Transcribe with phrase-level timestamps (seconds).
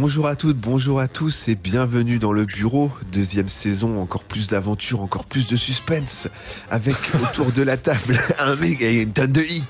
[0.00, 2.92] Bonjour à toutes, bonjour à tous et bienvenue dans le bureau.
[3.10, 6.28] Deuxième saison, encore plus d'aventures, encore plus de suspense.
[6.70, 9.64] Avec autour de la table un mec et une tonne de hits.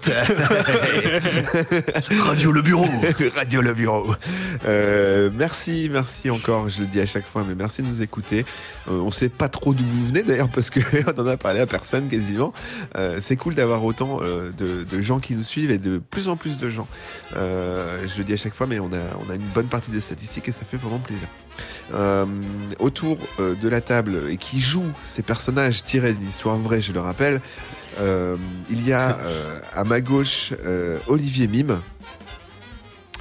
[2.27, 2.85] Radio le bureau.
[3.37, 4.15] Radio le bureau.
[4.67, 8.45] Euh, merci, merci encore, je le dis à chaque fois, mais merci de nous écouter.
[8.91, 11.61] Euh, on sait pas trop d'où vous venez d'ailleurs parce que on en a parlé
[11.61, 12.53] à personne quasiment.
[12.99, 16.37] Euh, c'est cool d'avoir autant de, de, gens qui nous suivent et de plus en
[16.37, 16.87] plus de gens.
[17.35, 20.03] Je le dis à chaque fois, mais on a, on a une bonne partie des
[20.19, 21.29] statistiques et ça fait vraiment plaisir.
[21.95, 22.27] Euh,
[22.81, 26.93] autour euh, de la table et qui joue ces personnages tirés d'une histoire vraie, je
[26.93, 27.41] le rappelle,
[28.01, 28.37] euh,
[28.69, 31.81] il y a euh, à ma gauche euh, Olivier Mime,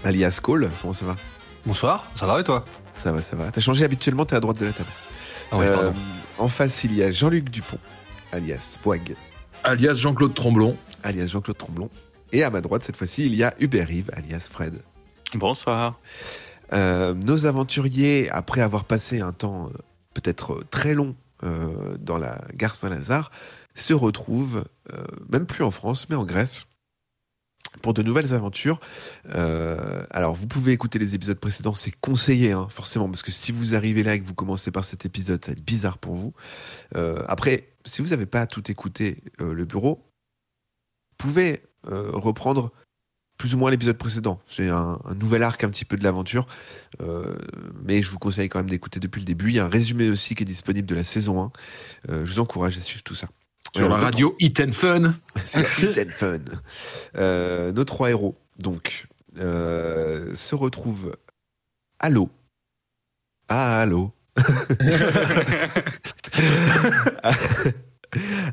[0.04, 0.70] alias Cole.
[0.82, 1.16] Comment ça va?
[1.66, 2.66] Bonsoir, ça va et toi?
[2.92, 3.52] Ça va, ça va.
[3.52, 4.90] T'as changé habituellement, t'es à droite de la table.
[5.52, 5.92] Ah oui, Euh,
[6.40, 7.78] en face, il y a Jean-Luc Dupont,
[8.32, 9.16] alias Boag,
[9.64, 10.76] alias Jean-Claude Tromblon.
[11.04, 11.90] alias Jean-Claude Tremblon.
[12.34, 14.82] Et à ma droite, cette fois-ci, il y a Hubert Rive, alias Fred.
[15.34, 16.00] Bonsoir.
[16.74, 19.78] Euh, nos aventuriers, après avoir passé un temps euh,
[20.14, 23.32] peut-être euh, très long euh, dans la gare Saint-Lazare,
[23.76, 26.66] se retrouvent, euh, même plus en France, mais en Grèce,
[27.82, 28.80] pour de nouvelles aventures.
[29.30, 33.52] Euh, alors, vous pouvez écouter les épisodes précédents, c'est conseillé, hein, forcément, parce que si
[33.52, 36.16] vous arrivez là et que vous commencez par cet épisode, ça va être bizarre pour
[36.16, 36.34] vous.
[36.96, 40.02] Euh, après, si vous n'avez pas tout écouté euh, le bureau,
[41.12, 42.74] vous pouvez reprendre
[43.38, 44.40] plus ou moins l'épisode précédent.
[44.48, 46.48] C'est un, un nouvel arc un petit peu de l'aventure,
[47.02, 47.36] euh,
[47.84, 49.50] mais je vous conseille quand même d'écouter depuis le début.
[49.50, 51.52] Il y a un résumé aussi qui est disponible de la saison 1.
[52.10, 53.28] Euh, je vous encourage à suivre tout ça.
[53.76, 55.14] Sur Euh, la radio Hit and Fun.
[55.46, 56.40] sur Hit and Fun.
[57.16, 59.08] Euh, nos trois héros, donc,
[59.38, 61.16] se retrouvent
[62.00, 62.30] à l'eau.
[63.50, 64.12] Ah, à l'eau.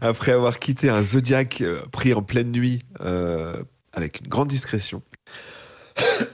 [0.00, 3.62] Après avoir quitté un zodiaque euh, pris en pleine nuit euh,
[3.94, 5.02] avec une grande discrétion,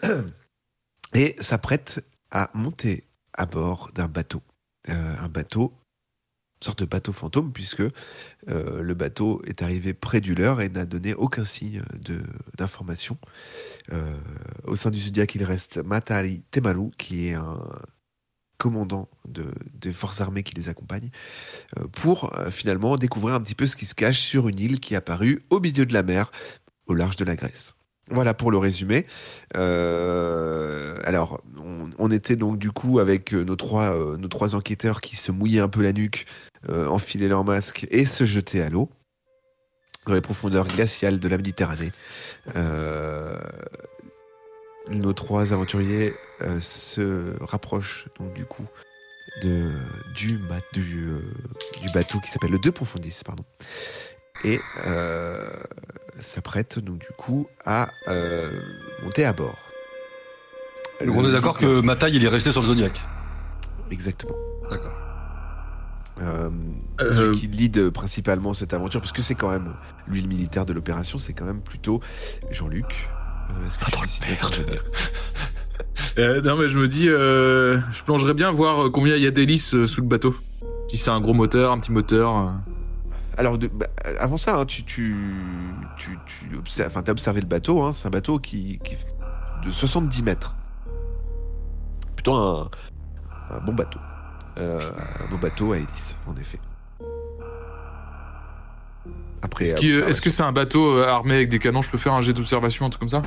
[1.14, 3.04] et s'apprête à monter
[3.34, 4.42] à bord d'un bateau.
[4.88, 5.72] Euh, un bateau,
[6.60, 10.68] une sorte de bateau fantôme, puisque euh, le bateau est arrivé près du leur et
[10.68, 11.82] n'a donné aucun signe
[12.56, 13.18] d'information.
[13.92, 14.18] Euh,
[14.64, 17.60] au sein du Zodiac, il reste Matari Temalu, qui est un
[18.58, 21.08] commandant de, des forces armées qui les accompagne,
[21.92, 24.98] pour finalement découvrir un petit peu ce qui se cache sur une île qui est
[24.98, 26.30] apparue au milieu de la mer,
[26.90, 27.74] au large de la Grèce.
[28.10, 29.06] Voilà pour le résumé.
[29.56, 31.40] Euh, alors,
[31.98, 35.30] on, était donc du coup avec euh, nos trois, euh, nos trois enquêteurs qui se
[35.30, 36.26] mouillaient un peu la nuque
[36.68, 38.90] enfiler leur masque et se jeter à l'eau
[40.06, 41.90] dans les profondeurs glaciales de la Méditerranée.
[44.90, 46.12] Nos trois aventuriers
[46.60, 48.66] se rapprochent donc du coup
[49.42, 49.70] de,
[50.14, 50.38] du,
[50.74, 50.82] du,
[51.80, 53.44] du bateau qui s'appelle le Deux Profondis, pardon,
[54.44, 55.48] et euh,
[56.18, 58.50] s'apprêtent donc du coup à euh,
[59.02, 59.58] monter à bord.
[61.04, 63.00] Donc on est d'accord que ma taille il est resté sur le Zodiac.
[63.90, 64.36] Exactement.
[64.70, 64.94] D'accord.
[66.20, 66.50] Euh,
[67.00, 69.74] Euh, qui lead principalement cette aventure, parce que c'est quand même
[70.06, 72.00] lui le militaire de l'opération, c'est quand même plutôt
[72.50, 73.08] Jean-Luc.
[73.50, 74.60] Euh, Est-ce que tu
[76.18, 79.26] Euh, non, mais je me dis, euh, je plongerais bien voir euh, combien il y
[79.26, 80.34] a d'hélices euh, sous le bateau.
[80.88, 82.54] Si c'est un gros moteur, un petit moteur.
[83.40, 83.86] Alors, de- bah,
[84.18, 85.16] avant ça, hein, tu, tu,
[85.96, 87.82] tu, tu observes, enfin, t'as observé le bateau.
[87.82, 88.96] Hein, c'est un bateau qui, qui
[89.64, 90.54] de 70 mètres.
[92.16, 92.68] Plutôt un,
[93.50, 93.98] un bon bateau.
[94.58, 94.90] Euh,
[95.24, 96.58] un beau bateau à hélice, en effet.
[99.42, 101.80] Après, Est-ce est-ce que c'est un bateau euh, armé avec des canons?
[101.80, 103.22] Je peux faire un jet d'observation, un truc comme ça?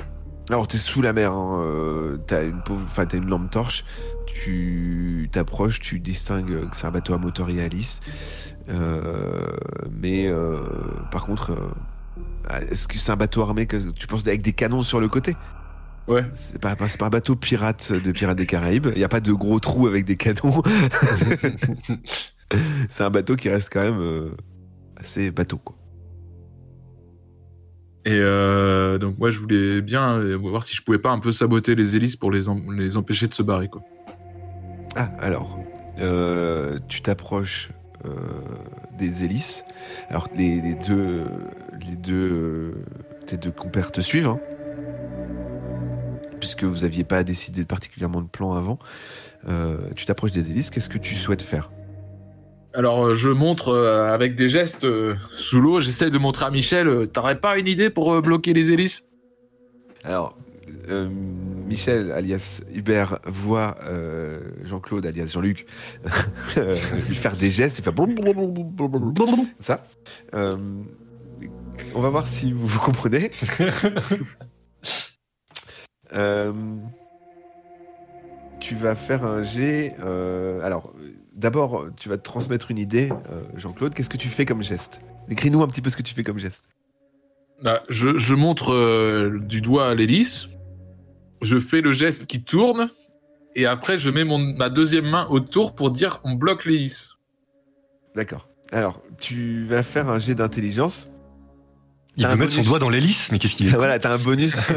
[0.50, 3.86] Alors, t'es sous la mer, hein, euh, t'as une, pauvre- enfin, t'as une lampe torche,
[4.26, 8.02] tu t'approches, tu distingues que c'est un bateau à moteur et à hélice.
[8.70, 9.56] Euh,
[9.92, 10.60] mais euh,
[11.12, 14.84] par contre, euh, est-ce que c'est un bateau armé que tu penses avec des canons
[14.84, 15.36] sur le côté?
[16.08, 16.26] Ouais.
[16.34, 19.62] C'est pas, un bateau pirate de Pirates des Caraïbes, il n'y a pas de gros
[19.62, 20.62] trous avec des canons.
[22.90, 24.32] c'est un bateau qui reste quand même euh,
[24.98, 25.78] assez bateau, quoi.
[28.06, 31.32] Et euh, donc, moi, je voulais bien euh, voir si je pouvais pas un peu
[31.32, 33.82] saboter les hélices pour les, em- les empêcher de se barrer, quoi.
[34.96, 35.58] Ah, alors,
[36.00, 37.70] euh, tu t'approches
[38.98, 39.64] des hélices.
[40.10, 41.24] Alors, les, deux,
[43.56, 44.40] compères te suivent, hein,
[46.42, 48.78] puisque vous aviez pas décidé particulièrement de plan avant.
[49.96, 50.70] Tu t'approches des hélices.
[50.70, 51.72] Qu'est-ce que tu souhaites faire?
[52.74, 56.50] Alors, euh, je montre euh, avec des gestes euh, sous l'eau, j'essaie de montrer à
[56.50, 59.06] Michel, t'aurais pas une idée pour bloquer les hélices?
[60.04, 60.36] Alors,
[60.90, 61.08] euh,
[61.68, 65.66] Michel, alias Hubert, voit euh, Jean-Claude, alias Jean-Luc,
[66.56, 67.92] lui faire des gestes, il fait
[69.60, 69.86] ça.
[70.34, 70.58] Euh,
[71.96, 73.32] on va voir si vous, vous comprenez.
[78.64, 79.96] Euh, tu vas faire un jet.
[80.06, 83.94] euh, alors, euh, d'abord, tu vas te transmettre une idée, euh, Jean-Claude.
[83.94, 85.02] Qu'est-ce que tu fais comme geste?
[85.30, 86.70] Écris-nous un petit peu ce que tu fais comme geste.
[87.62, 90.48] Bah, je, je montre euh, du doigt à l'hélice.
[91.42, 92.90] Je fais le geste qui tourne.
[93.56, 97.12] Et après, je mets mon, ma deuxième main autour pour dire on bloque l'hélice.
[98.16, 98.48] D'accord.
[98.72, 101.10] Alors, tu vas faire un jet d'intelligence.
[102.18, 104.72] Il veut mettre son doigt dans l'hélice, mais qu'est-ce qu'il est voilà, t'as un bonus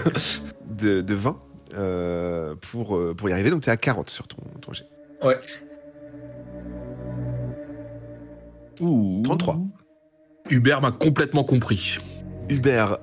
[0.78, 1.40] de, de 20
[1.76, 3.50] euh, pour, euh, pour y arriver.
[3.50, 4.86] Donc, t'es à 40 sur ton, ton jet.
[5.22, 5.38] Ouais.
[8.80, 9.22] Ouh.
[9.24, 9.58] 33.
[10.50, 11.98] Hubert m'a complètement compris.
[12.48, 12.98] Hubert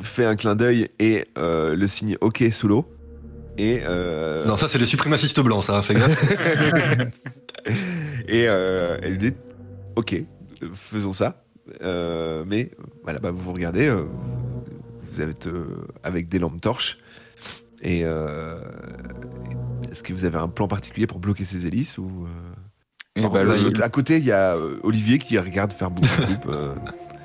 [0.00, 2.86] fait un clin d'œil et euh, le signe OK sous l'eau.
[3.58, 6.32] Et, euh, Non, ça c'est des suprémacistes blancs, ça, fais gaffe.
[8.28, 9.34] et euh, elle dit
[9.96, 10.22] OK,
[10.74, 11.44] faisons ça.
[11.82, 12.70] Euh, mais
[13.02, 14.04] voilà, bah, vous vous regardez, euh,
[15.02, 16.98] vous êtes euh, avec des lampes torches.
[17.82, 18.60] Et euh,
[19.90, 22.28] est-ce que vous avez un plan particulier pour bloquer ces hélices ou euh,
[23.16, 25.90] Et alors, bah, là, le- À côté, il y a euh, Olivier qui regarde faire
[25.90, 26.74] beaucoup de euh.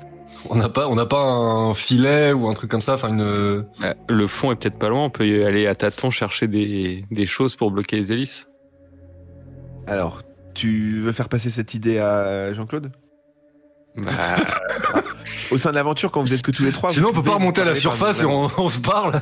[0.50, 3.66] on n'a pas, on n'a pas un filet ou un truc comme ça, enfin une.
[4.08, 5.04] le fond est peut-être pas loin.
[5.04, 8.48] On peut y aller à tâtons chercher des, des choses pour bloquer les hélices.
[9.86, 10.22] Alors,
[10.54, 12.90] tu veux faire passer cette idée à Jean-Claude?
[13.96, 14.12] Bah,
[15.50, 16.90] Au sein de l'aventure, quand vous êtes que tous les trois.
[16.92, 19.20] Sinon, on peut pas remonter à la surface et on, on se parle.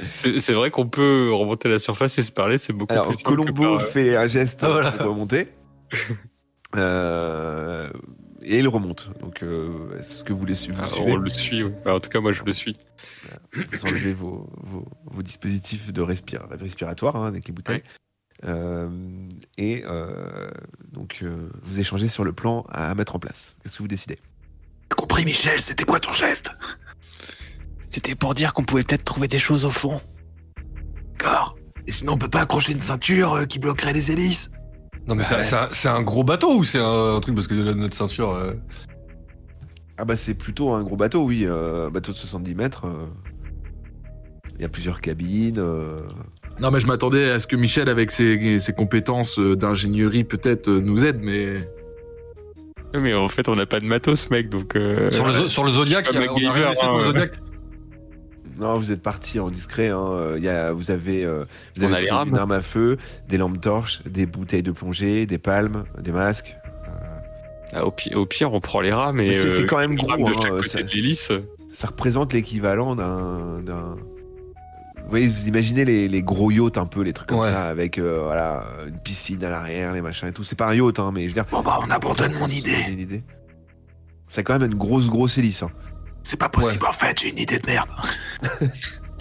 [0.00, 2.58] c'est vrai qu'on peut remonter à la surface et se parler.
[2.58, 4.92] C'est beaucoup Alors, plus Colombo par, euh, fait un geste Ah, voilà.
[4.92, 5.48] pour remonter.
[6.76, 7.88] Euh,
[8.42, 9.10] et il remonte.
[9.20, 11.62] Donc, euh, est-ce que vous, les, vous ah, suivez on le suit.
[11.62, 11.72] oui.
[11.84, 12.76] Bah, en tout cas, moi, je le suis.
[13.52, 17.82] Vous enlevez vos, vos, vos dispositifs de respira- respiratoire hein, avec les bouteilles.
[18.44, 20.50] Et euh,
[20.92, 23.56] donc, euh, vous échangez sur le plan à mettre en place.
[23.62, 24.18] Qu'est-ce que vous décidez?
[24.96, 26.52] Compris, Michel, c'était quoi ton geste?
[27.88, 30.00] C'était pour dire qu'on pouvait peut-être trouver des choses au fond.
[31.18, 31.56] D'accord.
[31.86, 34.50] Et sinon, on peut pas accrocher une ceinture euh, qui bloquerait les hélices
[35.06, 37.46] Non, mais c'est- c'est un, c'est un gros bateau ou c'est un, un truc parce
[37.46, 38.30] que notre ceinture.
[38.30, 38.54] euh,
[39.98, 41.44] Ah bah c'est plutôt un gros bateau, oui.
[41.44, 42.86] euh, bateau de 70 mètres.
[42.86, 43.06] euh,
[44.56, 45.58] Il y a plusieurs cabines.
[46.60, 50.68] Non, mais je m'attendais à ce que Michel, avec ses, ses compétences euh, d'ingénierie, peut-être
[50.68, 51.54] euh, nous aide, mais.
[52.94, 54.48] Oui, Mais en fait, on n'a pas de matos, mec.
[54.50, 57.06] Donc, euh, Sur, le, sur le Zodiac, il y a- on a le hein.
[57.06, 57.32] Zodiac.
[58.56, 59.88] Non, vous êtes parti en discret.
[59.88, 60.34] Hein.
[60.36, 61.44] Il y a, vous avez, euh,
[61.76, 62.28] vous On avez a les pris rames.
[62.28, 62.98] une arme à feu,
[63.28, 66.54] des lampes torches, des bouteilles de plongée, des palmes, des masques.
[67.72, 69.30] ah, au, pi- au pire, on prend les rames et.
[69.30, 70.82] Mais c'est- euh, quand même gros, rame de hein, chaque côté ça-
[71.38, 71.42] de.
[71.72, 73.96] Ça représente l'équivalent d'un, d'un-
[75.04, 77.50] Vous voyez, vous imaginez les, les gros yachts un peu, les trucs comme Ouais.
[77.50, 80.44] ça, avec euh, voilà une piscine à l'arrière, les machins et tout.
[80.44, 81.44] C'est pas un yacht, hein, mais je veux dire.
[81.50, 82.74] Bon, bah, on abandonne mon idée.
[82.88, 83.22] une idée.
[84.28, 85.62] C'est quand même une grosse grosse hélice.
[85.62, 85.70] hein.
[86.22, 87.90] C'est pas possible, en fait, j'ai une idée de merde.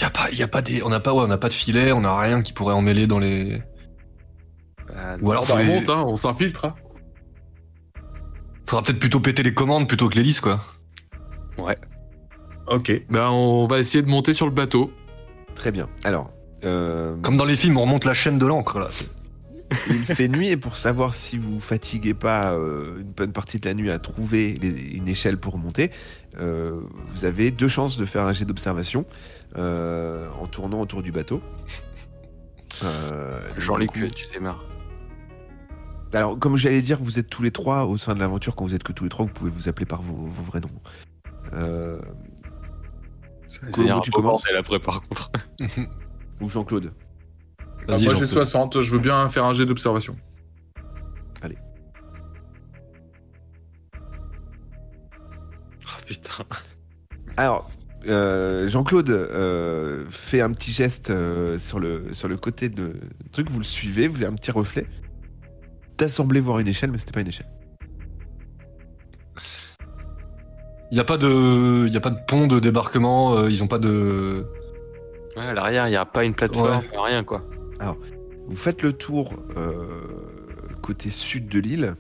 [0.02, 1.54] Y a pas, y a pas des, on n'a pas, ouais, on n'a pas de
[1.54, 3.62] filet, on n'a rien qui pourrait emmêler dans les.
[4.88, 6.66] Bah, Ou alors, on faut les- remonte, hein, on s'infiltre.
[6.66, 6.76] hein.
[8.66, 10.60] faudra peut-être plutôt péter les commandes plutôt que l'hélice, quoi.
[12.68, 14.92] Ok, ben on va essayer de monter sur le bateau.
[15.56, 15.88] Très bien.
[16.04, 16.32] Alors,
[16.66, 18.90] euh, Comme dans les films, on remonte la chaîne de l'encre, là.
[19.90, 23.68] il fait nuit et pour savoir si vous fatiguez pas euh, une bonne partie de
[23.68, 25.90] la nuit à trouver les- une échelle pour monter,
[26.40, 29.06] euh, vous avez deux chances de faire un jet d'observation
[29.58, 31.42] euh, en tournant autour du bateau.
[32.84, 34.64] Euh, Jean-Luc, coup- tu démarres.
[36.14, 38.56] Alors, comme j'allais dire, vous êtes tous les trois au sein de l'aventure.
[38.56, 40.60] Quand vous êtes que tous les trois, vous pouvez vous appeler par vos, vos vrais
[40.60, 40.70] noms.
[41.54, 42.00] Euh,
[43.60, 45.32] Tu commences bordel après, par contre.
[46.42, 46.94] ou Jean-Claude.
[47.60, 48.26] Ah, moi, j'ai Jean-Claude.
[48.26, 50.16] 60, je veux bien faire un jet d'observation.
[55.86, 56.46] Oh putain.
[57.38, 57.70] Alors,
[58.08, 62.94] euh, Jean-Claude euh, fait un petit geste euh, sur, le, sur le côté de
[63.32, 63.50] truc.
[63.50, 64.86] Vous le suivez, vous avez un petit reflet?
[65.98, 67.48] T'as semblé voir une échelle, mais c'était pas une échelle.
[70.94, 73.80] Y a pas de, y a pas de pont de débarquement, euh, ils ont pas
[73.80, 74.46] de.
[75.36, 77.42] Ouais, à l'arrière, il n'y a pas une plateforme, rien, quoi.
[78.48, 79.74] Vous faites le tour euh,
[80.84, 81.96] côté sud de l'île.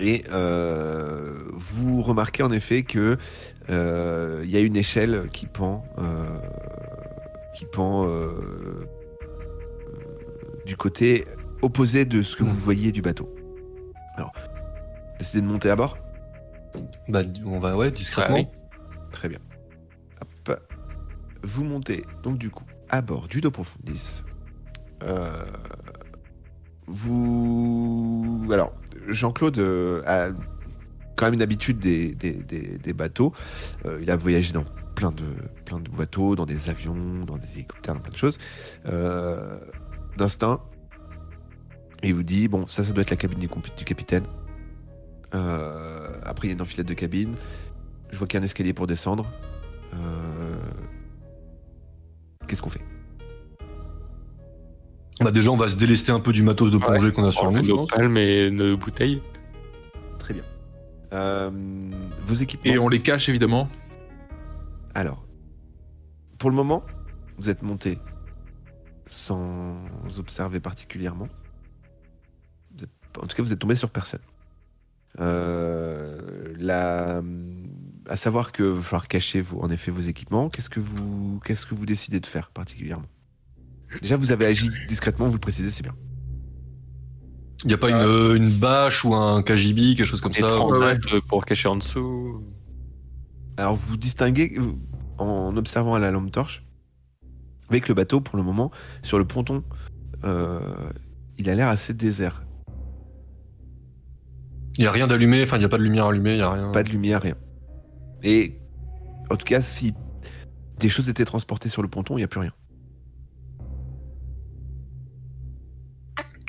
[0.00, 3.18] Et euh, vous remarquez en effet que
[3.68, 6.24] euh, il y a une échelle qui pend, euh,
[7.54, 8.08] qui pend
[10.64, 11.26] du côté
[11.60, 13.34] opposé de ce que vous voyez du bateau.
[14.16, 14.32] Alors,
[15.18, 15.98] décidez de monter à bord.
[17.08, 18.36] Bah, on va, ouais, discrètement.
[18.38, 19.08] Ah oui.
[19.12, 19.38] Très bien.
[20.20, 20.60] Hop.
[21.42, 24.22] Vous montez donc du coup à bord du Do Profundis.
[25.02, 25.30] Euh,
[26.86, 28.48] vous.
[28.52, 28.72] Alors,
[29.08, 30.30] Jean-Claude euh, a
[31.16, 33.32] quand même une habitude des, des, des- des bateaux.
[33.84, 35.24] Euh, il a voyagé dans plein de,
[35.64, 38.38] plein de bateaux, dans des avions, dans des hélicoptères, dans plein de choses.
[38.86, 39.58] Euh,
[40.16, 40.60] D'instinct,
[42.02, 44.24] il vous dit bon, ça, ça doit être la cabine du, du capitaine.
[45.34, 45.95] Euh,
[46.26, 47.34] après, il y a une enfilade de cabine.
[48.10, 49.30] Je vois qu'il y a un escalier pour descendre.
[49.94, 50.56] Euh,
[52.46, 52.84] Qu'est-ce qu'on fait?
[55.20, 57.50] Bah déjà, on va se délester un peu du matos de plongée qu'on a sur
[57.50, 59.22] nous, nos palmes et nos bouteilles.
[60.18, 60.44] Très bien.
[61.12, 61.50] Euh,
[62.22, 62.72] vos équipements.
[62.72, 63.68] Et on les cache évidemment.
[64.94, 65.24] Alors,
[66.38, 66.84] pour le moment,
[67.38, 67.98] vous êtes monté
[69.06, 69.76] sans
[70.18, 71.28] observer particulièrement.
[73.18, 74.20] En tout cas, vous êtes tombé sur personne.
[75.20, 76.15] Euh,
[76.58, 77.22] la-
[78.08, 80.48] à savoir que va falloir cacher vos, en effet vos équipements.
[80.48, 83.06] Qu'est-ce que vous, qu'est-ce que vous décidez de faire particulièrement?
[84.00, 85.26] Déjà, vous avez agi discrètement.
[85.26, 85.94] Vous le précisez, c'est bien.
[87.64, 90.46] Il y a pas une, euh, une bâche ou un KGB, quelque chose comme ça.
[90.74, 92.42] euh, pour cacher en dessous.
[93.56, 94.56] Alors, vous distinguez
[95.18, 96.64] en observant à la lampe torche,
[97.70, 98.70] avec le bateau pour le moment
[99.02, 99.64] sur le ponton,
[100.24, 100.60] euh,
[101.38, 102.44] il a l'air assez désert.
[104.78, 106.42] Il y a rien d'allumé, enfin il y a pas de lumière allumée, il y
[106.42, 106.70] a rien.
[106.72, 107.36] Pas de lumière, rien.
[108.22, 108.58] Et
[109.30, 109.94] en tout cas, si
[110.78, 112.52] des choses étaient transportées sur le ponton, il n'y a plus rien.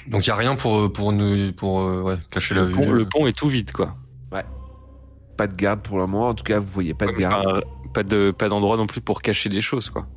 [0.08, 2.74] Donc il y a rien pour pour nous pour euh, ouais, cacher la Le vue.
[2.74, 3.92] pont, le pont est tout vide, quoi.
[5.38, 6.30] Pas de garde pour le moment.
[6.30, 7.46] En tout cas, vous voyez pas de garde.
[7.46, 7.62] Enfin,
[7.94, 10.08] pas de pas d'endroit non plus pour cacher des choses, quoi.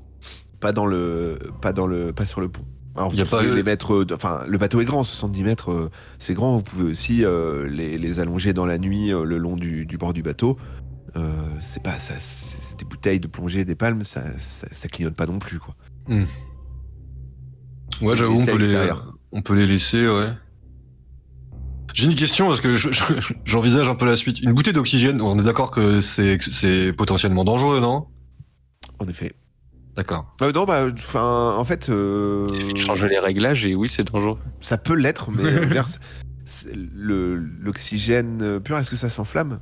[0.60, 2.64] Pas dans le, pas dans le, pas sur le pont.
[2.96, 5.44] Alors, vous Y a pouvez pas- les mettre, de- enfin, le bateau est grand, 70
[5.44, 6.56] mètres, euh, c'est grand.
[6.56, 9.96] Vous pouvez aussi euh, les, les allonger dans la nuit euh, le long du, du
[9.96, 10.56] bord du bateau.
[11.16, 11.30] Euh,
[11.60, 15.26] c'est pas ça, c'est des bouteilles de plongée, des palmes, ça, ça, ça clignote pas
[15.26, 15.74] non plus, quoi.
[18.00, 18.66] Ouais, j'avoue, on peut les
[19.32, 20.28] on peut les laisser, ouais.
[21.94, 23.02] J'ai une question parce que je- je-
[23.44, 24.40] j'envisage un peu la suite.
[24.40, 28.06] Une bouteille d'oxygène, on est d'accord que c'est potentiellement dangereux, non?
[29.00, 29.32] En effet.
[30.00, 30.34] D'accord.
[30.40, 33.86] Euh, non, bah, enfin, en fait, euh, Il suffit de changer les réglages et oui,
[33.86, 34.38] c'est dangereux.
[34.58, 35.84] ça peut l'être, mais euh,
[37.60, 39.60] l'oxygène euh, pur, est-ce que ça s'enflamme?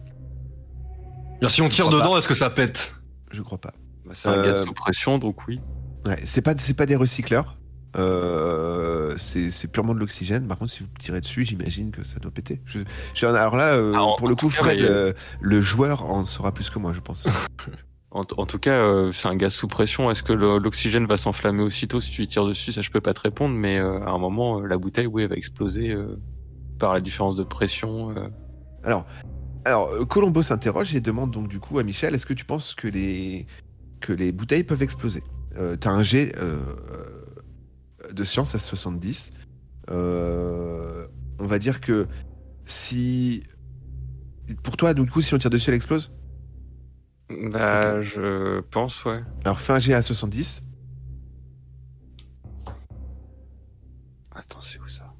[1.48, 2.92] Si on tire dedans, est-ce que ça pète?
[3.32, 3.72] Je crois pas.
[4.06, 5.58] Bah, c'est un Euh, gaz sous pression, donc oui.
[6.06, 7.56] Ouais, c'est pas, c'est pas des recycleurs.
[7.96, 10.46] Euh, c'est purement de l'oxygène.
[10.46, 12.62] Par contre, si vous tirez dessus, j'imagine que ça doit péter.
[12.64, 12.78] Je,
[13.14, 16.70] je- alors là, euh, Ah, pour le coup, Fred, euh, le joueur, en saura plus
[16.70, 17.26] que moi, je pense.
[18.10, 20.10] En, tout cas, euh, c'est un gaz sous pression.
[20.10, 22.72] Est-ce que l'oxygène va s'enflammer aussitôt si tu y tires dessus?
[22.72, 25.24] Ça, je peux pas te répondre, mais euh, à un moment, euh, la bouteille, oui,
[25.24, 25.94] elle va exploser
[26.78, 28.14] par la différence de pression.
[28.82, 29.06] Alors,
[30.08, 33.46] Colombo s'interroge et demande donc du coup à Michel est-ce que tu penses que les,
[34.00, 35.22] que les bouteilles peuvent exploser?
[35.80, 36.32] T'as un jet
[38.12, 39.32] de science à 70.
[39.90, 41.06] Euh,
[41.38, 42.06] on va dire que
[42.64, 43.42] si.
[44.62, 46.12] Pour toi, du coup, si on tire dessus, elle explose?
[47.30, 49.22] Bah, je pense, ouais.
[49.44, 50.62] Alors, fais un à 70.
[54.34, 55.12] Attends, c'est où ça?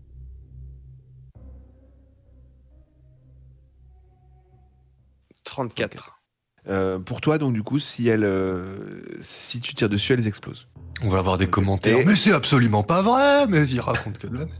[5.44, 6.20] 34.
[6.68, 10.68] Euh, pour toi, donc, du coup, si, elle, euh, si tu tires dessus, elles explosent.
[11.02, 11.96] On va avoir des commentaires.
[11.98, 14.58] Et- Mais c'est absolument pas vrai, mais il raconte que de la merde.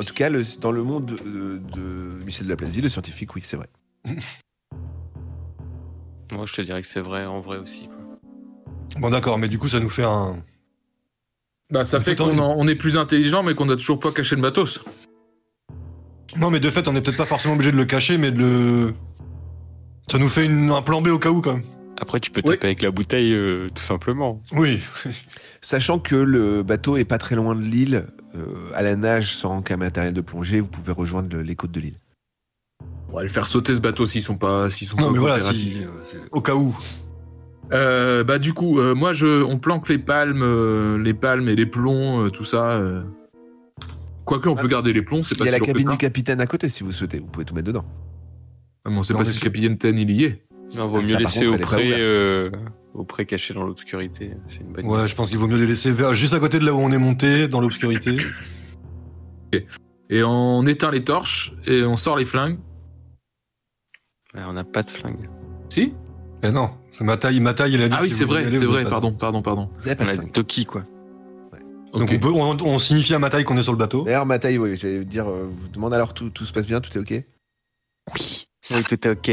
[0.00, 3.42] En tout cas, le- dans le monde de, de- de Michel Laplasie, le scientifique, oui,
[3.44, 3.68] c'est vrai.
[6.32, 7.88] Moi, je te dirais que c'est vrai, en vrai aussi.
[7.88, 9.00] Quoi.
[9.00, 10.36] Bon d'accord, mais du coup ça nous fait un.
[11.70, 14.12] Bah, ça fait qu'on tendre- en- on est plus intelligent, mais qu'on a toujours pas
[14.12, 14.80] caché le matos.
[16.36, 18.38] Non mais de fait on n'est peut-être pas forcément obligé de le cacher, mais de
[18.38, 18.94] le.
[20.10, 21.64] Ça nous fait une- un plan B au cas où quand même.
[22.00, 22.54] Après, tu peux Oui.
[22.54, 24.40] taper avec la bouteille, euh, tout simplement.
[24.52, 24.80] Oui.
[25.60, 29.58] Sachant que le bateau est pas très loin de l'île, euh, à la nage, sans
[29.58, 31.98] aucun matériel de plongée, vous pouvez rejoindre le- les côtes de l'île.
[33.12, 35.18] On va le faire sauter ce bateau s'ils sont pas, s'ils sont Non pas mais
[35.18, 36.74] voilà, si, euh, au cas où.
[37.72, 41.54] Euh, bah du coup, euh, moi je, on planque les palmes, euh, les palmes et
[41.54, 42.72] les plombs, euh, tout ça.
[42.72, 43.02] euh.
[44.24, 44.62] Quoique on Ah.
[44.62, 45.92] peut garder les plombs, c'est Il pas y a la cabine ça.
[45.92, 47.84] du capitaine à côté si vous souhaitez, vous pouvez tout mettre dedans.
[48.84, 50.42] Ah, mais on sait Non, pas si le capitaine il y est.
[50.76, 52.50] Non, vaut Ça, mieux par laisser contre, au euh,
[53.06, 54.30] près caché dans l'obscurité.
[54.48, 56.58] C'est une bonne Ouais, je pense qu'il vaut mieux les laisser vers, juste à côté
[56.58, 58.16] de là où on est monté, dans l'obscurité.
[60.10, 62.58] Et on éteint les torches et on sort les flingues.
[64.34, 65.28] Ouais, on n'a pas de flingue.
[65.68, 65.92] Si
[66.42, 67.94] Mais non, c'est ma taille, ma taille, il a dit.
[67.98, 68.84] Ah oui, si c'est vrai, c'est vrai.
[68.84, 69.68] Pardon, pardon, pardon.
[69.80, 70.32] Vous avez pas On de a flingue.
[70.32, 70.82] Toki, quoi.
[71.92, 74.04] Donc on, peut, on, on signifie à ma taille qu'on est sur le bateau.
[74.04, 76.80] D'ailleurs, ma taille, oui, j'allais dire, euh, vous demandez alors tout, tout se passe bien,
[76.80, 77.22] tout est ok
[78.14, 79.30] Oui, tout est ok.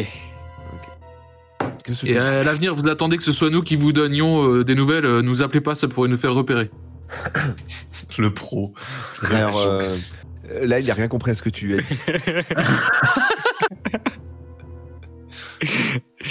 [1.86, 4.76] Que Et à l'avenir, vous attendez que ce soit nous qui vous donnions euh, des
[4.76, 5.06] nouvelles.
[5.06, 6.70] euh, nous appelez pas, ça pourrait nous faire repérer.
[8.18, 8.74] Le pro.
[9.32, 9.96] Alors, euh,
[10.52, 11.98] euh, là, il a rien compris à ce que tu as dit.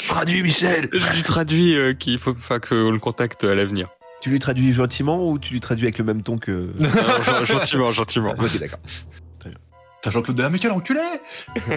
[0.06, 3.88] traduis, Michel Je lui traduis euh, qu'il faut qu'on le contacte à l'avenir.
[4.20, 6.72] Tu lui traduis gentiment ou tu lui traduis avec le même ton que.
[6.80, 8.30] Alors, gen- gentiment, gentiment.
[8.36, 8.80] ok, d'accord.
[10.02, 11.00] T'as Jean-Claude Deha, mais quel enculé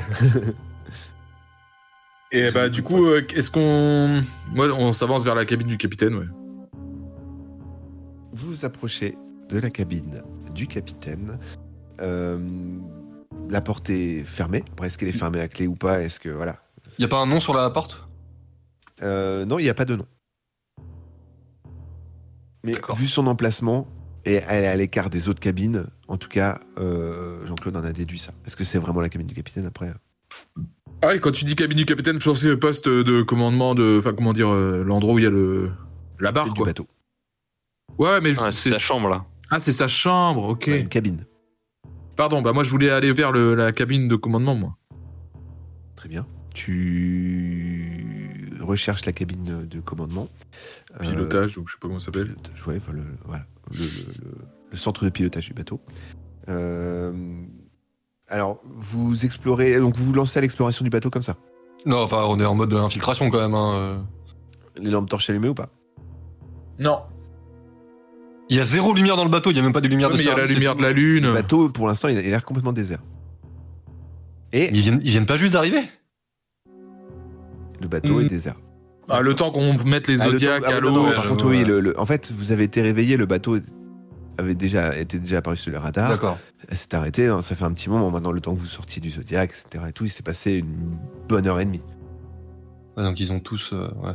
[2.32, 4.24] Et bah, du coup, euh, est-ce qu'on.
[4.54, 6.28] Moi, on s'avance vers la cabine du capitaine, ouais.
[8.32, 9.18] Vous vous approchez
[9.50, 10.22] de la cabine
[10.56, 11.38] du capitaine.
[12.02, 12.40] Euh,
[13.50, 14.64] la porte est fermée.
[14.72, 16.02] Après, est-ce qu'elle est fermée à clé ou pas?
[16.02, 16.56] Est-ce que voilà
[17.00, 18.08] Y a pas un nom sur la porte?
[19.02, 20.06] Euh, Non, il n'y a pas de nom.
[22.64, 23.88] Mais vu son emplacement
[24.24, 27.92] et elle est à l'écart des autres cabines, en tout cas, euh, Jean-Claude en a
[27.92, 28.34] déduit ça.
[28.46, 29.92] Est-ce que c'est vraiment la cabine du capitaine après?
[31.02, 33.98] Ah oui, quand tu dis cabine du capitaine, je pensais poste de commandement de.
[33.98, 35.72] Enfin, comment dire, euh, l'endroit où il y a le.
[36.20, 36.86] La barre, C'est du bateau.
[37.98, 39.26] Ouais, mais je- Ah, c'est c'est sa chambre là.
[39.50, 40.66] Ah, c'est sa chambre, ok.
[40.68, 41.26] Ouais, une cabine.
[42.16, 44.78] Pardon, bah moi je voulais aller vers le- la cabine de commandement, moi.
[45.96, 46.28] Très bien.
[46.54, 50.28] Tu recherches la cabine de commandement.
[51.00, 52.36] Euh, Pilotage, ou je sais pas comment ça s'appelle.
[52.68, 53.86] ouais, enfin, le, voilà, le, le-
[54.30, 54.38] le-
[54.72, 55.82] le centre de pilotage du bateau.
[56.50, 57.12] Euh,
[58.28, 61.36] alors, vous explorez, donc vous vous lancez à l'exploration du bateau comme ça?
[61.86, 63.54] Non, enfin, on est en mode infiltration quand même.
[63.56, 64.06] Hein.
[64.78, 65.70] Les lampes torches allumées ou pas?
[66.80, 67.02] Non,
[68.50, 70.08] Il y a zéro lumière dans le bateau, il y a même pas de lumière
[70.10, 71.26] Ouais, de mais il y a la lumière de la lune.
[71.26, 73.00] Le bateau, pour l'instant, il a il a l'air complètement désert.
[74.54, 75.82] Et Ils viennent, ils viennent pas juste d'arriver?
[77.82, 78.22] Le bateau Mm.
[78.22, 78.56] est désert.
[79.10, 81.04] Ah, le temps qu'on mette les Ah, le zodiacs ah, à l'eau.
[81.14, 81.66] par contre, oui, ouais.
[81.66, 83.58] le- le- en fait, vous avez été réveillé, le bateau
[84.38, 86.10] avait déjà été déjà apparu sur le radar.
[86.10, 86.38] D'accord.
[86.70, 89.02] Elle s'est arrêtée, hein, ça fait un petit moment maintenant, le temps que vous sortiez
[89.02, 89.86] du Zodiac, etc.
[89.90, 90.98] Et tout, il s'est passé une
[91.28, 91.82] bonne heure et demie.
[92.96, 93.72] Ouais, donc ils ont tous.
[93.74, 94.14] euh, ouais.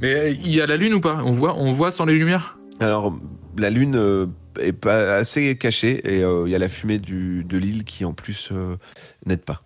[0.00, 1.22] Mais il y a la lune ou pas?
[1.24, 2.58] On voit, on voit sans les lumières?
[2.80, 3.16] Alors,
[3.56, 4.26] la lune euh,
[4.60, 8.04] est pas assez cachée et euh, il y a la fumée du, de l'île qui
[8.04, 8.76] en plus euh,
[9.26, 9.62] n'aide pas.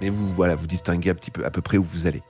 [0.00, 2.22] Mais vous, voilà, vous distinguez un petit peu à peu près où vous allez.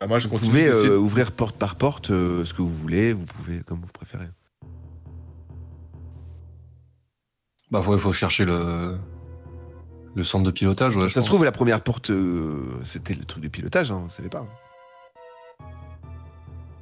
[0.00, 3.12] Ah, Moi je Vous pouvez euh, ouvrir porte par porte euh, ce que vous voulez,
[3.14, 4.28] vous pouvez comme vous préférez.
[7.70, 8.98] Bah, ouais, faut chercher le.
[10.14, 11.02] Le centre de pilotage, ouais.
[11.02, 11.26] je ça se pense.
[11.26, 14.46] trouve, la première porte, euh, c'était le truc de pilotage, hein, vous savez pas.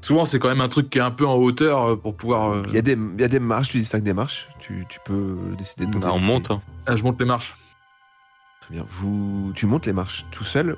[0.03, 2.62] Souvent c'est quand même un truc qui est un peu en hauteur pour pouvoir.
[2.68, 5.01] Il y, a des, il y a des marches, tu distingues des marches, tu, tu
[5.05, 6.07] peux décider de monter.
[6.07, 6.51] Bah, on monte.
[6.51, 6.61] hein.
[6.87, 7.57] Ah, je monte les marches.
[8.66, 8.85] Très bien.
[8.88, 10.77] Vous, tu montes les marches tout seul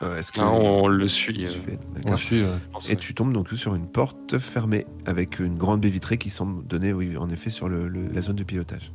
[0.00, 1.44] Euh, Est-ce que Ah, on le suit.
[1.44, 2.18] euh, Tu fais- On D'accord.
[2.20, 2.48] suit, ouais.
[2.66, 6.18] je pense, Et tu tombes donc sur une porte fermée avec une grande baie vitrée
[6.18, 8.92] qui semble donner, oui, en effet, sur le- le- la zone de pilotage.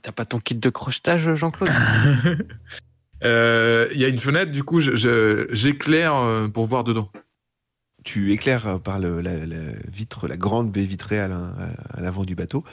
[0.00, 1.70] T'as pas ton kit de crochetage, Jean-Claude?
[3.22, 7.10] Euh, Il y a une fenêtre, du coup je- je- j'éclaire pour voir dedans.
[8.02, 9.58] Tu éclaires par le- la, la
[9.92, 12.64] vitre, la grande baie vitrée à l'in- à à l'avant du bateau.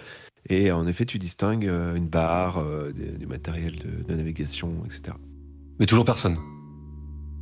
[0.50, 4.74] Et en effet, tu distingues euh, une barre, euh, des- du matériel de, de navigation,
[4.86, 5.16] etc.
[5.80, 6.38] Mais toujours personne.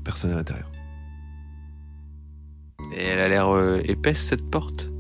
[0.04, 0.72] Personne à l'intérieur.
[2.96, 4.92] Et elle a l'air euh, épaisse, cette porte?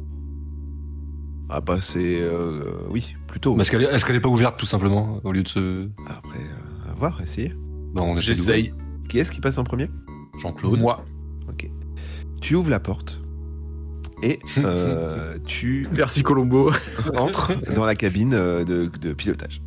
[1.50, 2.22] Ah bah c'est...
[2.22, 3.56] euh, oui, plutôt.
[3.56, 5.88] Mais Est-ce qu'elle est, est-ce qu'elle est pas ouverte tout simplement au lieu de se.
[6.08, 7.54] Après, euh, à voir, essayer.
[7.94, 8.74] Bah, on J'essaye.
[9.10, 9.88] Qui est-ce qui passe en premier?
[10.42, 10.80] Jean-Claude.
[10.80, 11.06] Moi.
[11.48, 11.70] Ok.
[12.42, 13.22] Tu ouvres la porte.
[14.24, 16.72] Et euh, tu Merci Colombo.
[17.18, 19.62] entres dans la cabine euh, de, de pilotage.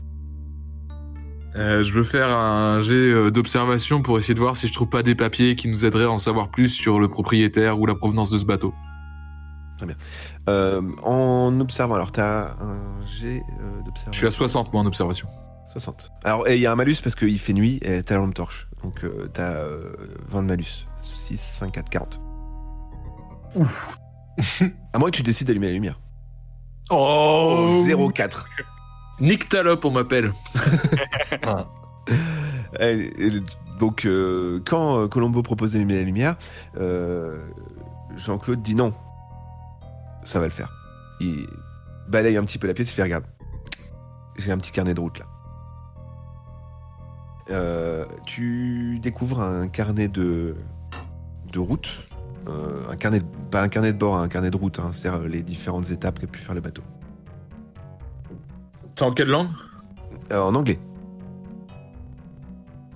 [1.57, 5.03] Euh, je veux faire un jet d'observation pour essayer de voir si je trouve pas
[5.03, 8.31] des papiers qui nous aideraient à en savoir plus sur le propriétaire ou la provenance
[8.31, 8.73] de ce bateau.
[10.49, 12.77] Euh, en observant, alors t'as un
[13.25, 13.41] euh,
[13.85, 14.13] d'observation.
[14.13, 15.29] Je suis à 60 moi en observation.
[15.73, 16.11] 60.
[16.25, 18.35] Alors, et il y a un malus parce qu'il fait nuit et t'as la lampe
[18.35, 18.69] torche.
[18.83, 19.93] Donc, euh, t'as euh,
[20.29, 20.87] 20 de malus.
[21.01, 22.21] 6, 5, 4, 40.
[23.57, 23.99] Ouf.
[24.93, 25.99] à moins que tu décides d'allumer la lumière.
[26.91, 28.47] Oh 0, 4.
[29.21, 30.33] Nick Talop on m'appelle.
[32.81, 33.31] Et- et
[33.79, 36.37] donc, euh, quand euh, Colombo propose d'allumer la lumière,
[36.79, 37.39] euh,
[38.17, 38.93] Jean-Claude dit non.
[40.25, 40.73] Ça va le faire.
[41.21, 41.47] Il
[42.09, 43.25] balaye un petit peu la pièce, il fait regarde.
[44.37, 45.27] J'ai un petit carnet de route là.
[47.51, 50.55] Euh, tu découvres un carnet de,
[51.53, 52.05] de route.
[52.49, 54.79] Euh, un carnet, de- pas un carnet de bord, un carnet de route.
[54.79, 56.83] Hein, c'est-à-dire les différentes étapes qu'a pu faire le bateau.
[58.95, 59.49] C'est en quelle langue?
[60.33, 60.79] Euh, en anglais.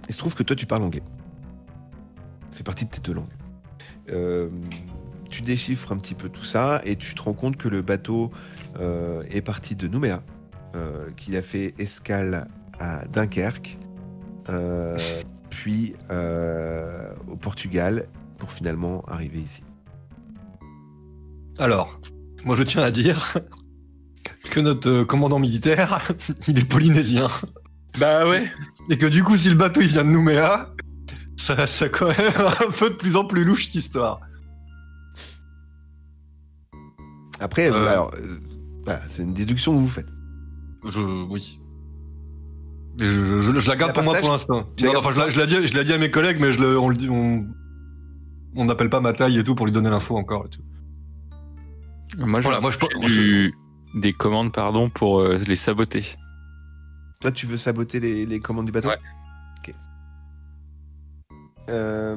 [0.08, 1.02] Il se trouve que toi, tu parles anglais.
[2.50, 3.26] Ça fait partie de tes deux langues.
[4.10, 4.48] Euh,
[5.30, 8.30] tu déchiffres un petit peu tout ça et tu te rends compte que le bateau
[8.80, 10.22] euh, est parti de Nouméa,
[10.74, 13.78] euh, qu'il a fait escale à Dunkerque,
[14.50, 14.98] euh,
[15.50, 18.06] puis euh, au Portugal
[18.42, 19.62] pour finalement arriver ici.
[21.60, 22.00] Alors,
[22.44, 23.34] moi je tiens à dire
[24.50, 26.02] que notre euh, commandant militaire,
[26.48, 27.28] il est polynésien.
[28.00, 28.50] Bah ouais.
[28.90, 30.74] Et que du coup, si le bateau il vient de Nouméa,
[31.36, 32.32] Ça, ça quand même
[32.66, 34.18] un peu de plus en plus louche cette histoire.
[37.38, 37.86] Après, Euh.
[37.88, 38.38] alors, euh,
[38.84, 40.08] voilà, c'est une déduction que vous faites.
[40.84, 40.98] Je,
[41.30, 41.60] oui.
[42.98, 44.66] Je, je, je- je la garde La pour moi pour l'instant.
[44.80, 46.88] La Enfin, je, la- dit, je l'ai dit à mes collègues, mais je le, on
[46.88, 47.46] le dit, on,
[48.56, 50.62] on n'appelle pas ma taille et tout pour lui donner l'info encore et tout.
[52.18, 53.54] Moi, je Voilà, moi, je pense- du-
[53.94, 56.04] des commandes, pardon, pour euh, les saboter.
[57.20, 58.98] Toi, tu veux saboter les, les commandes du bateau Ouais.
[59.58, 59.74] Ok.
[61.70, 62.16] Euh,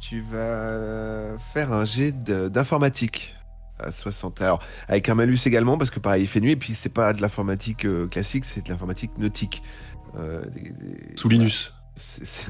[0.00, 2.12] tu vas faire un jet
[2.50, 3.34] d'informatique
[3.78, 4.40] à 60.
[4.42, 7.12] Alors, avec un malus également, parce que pareil, il fait nuit, et puis c'est pas
[7.12, 9.62] de l'informatique euh, classique, c'est de l'informatique nautique.
[10.18, 11.74] Euh, des- des- Sous Linus.
[11.98, 12.46] C'est-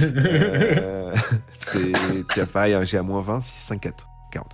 [0.00, 1.14] Euh,
[1.60, 4.50] c'est- tu as pareil, jet à moins 20, 6, 5, 4, 40.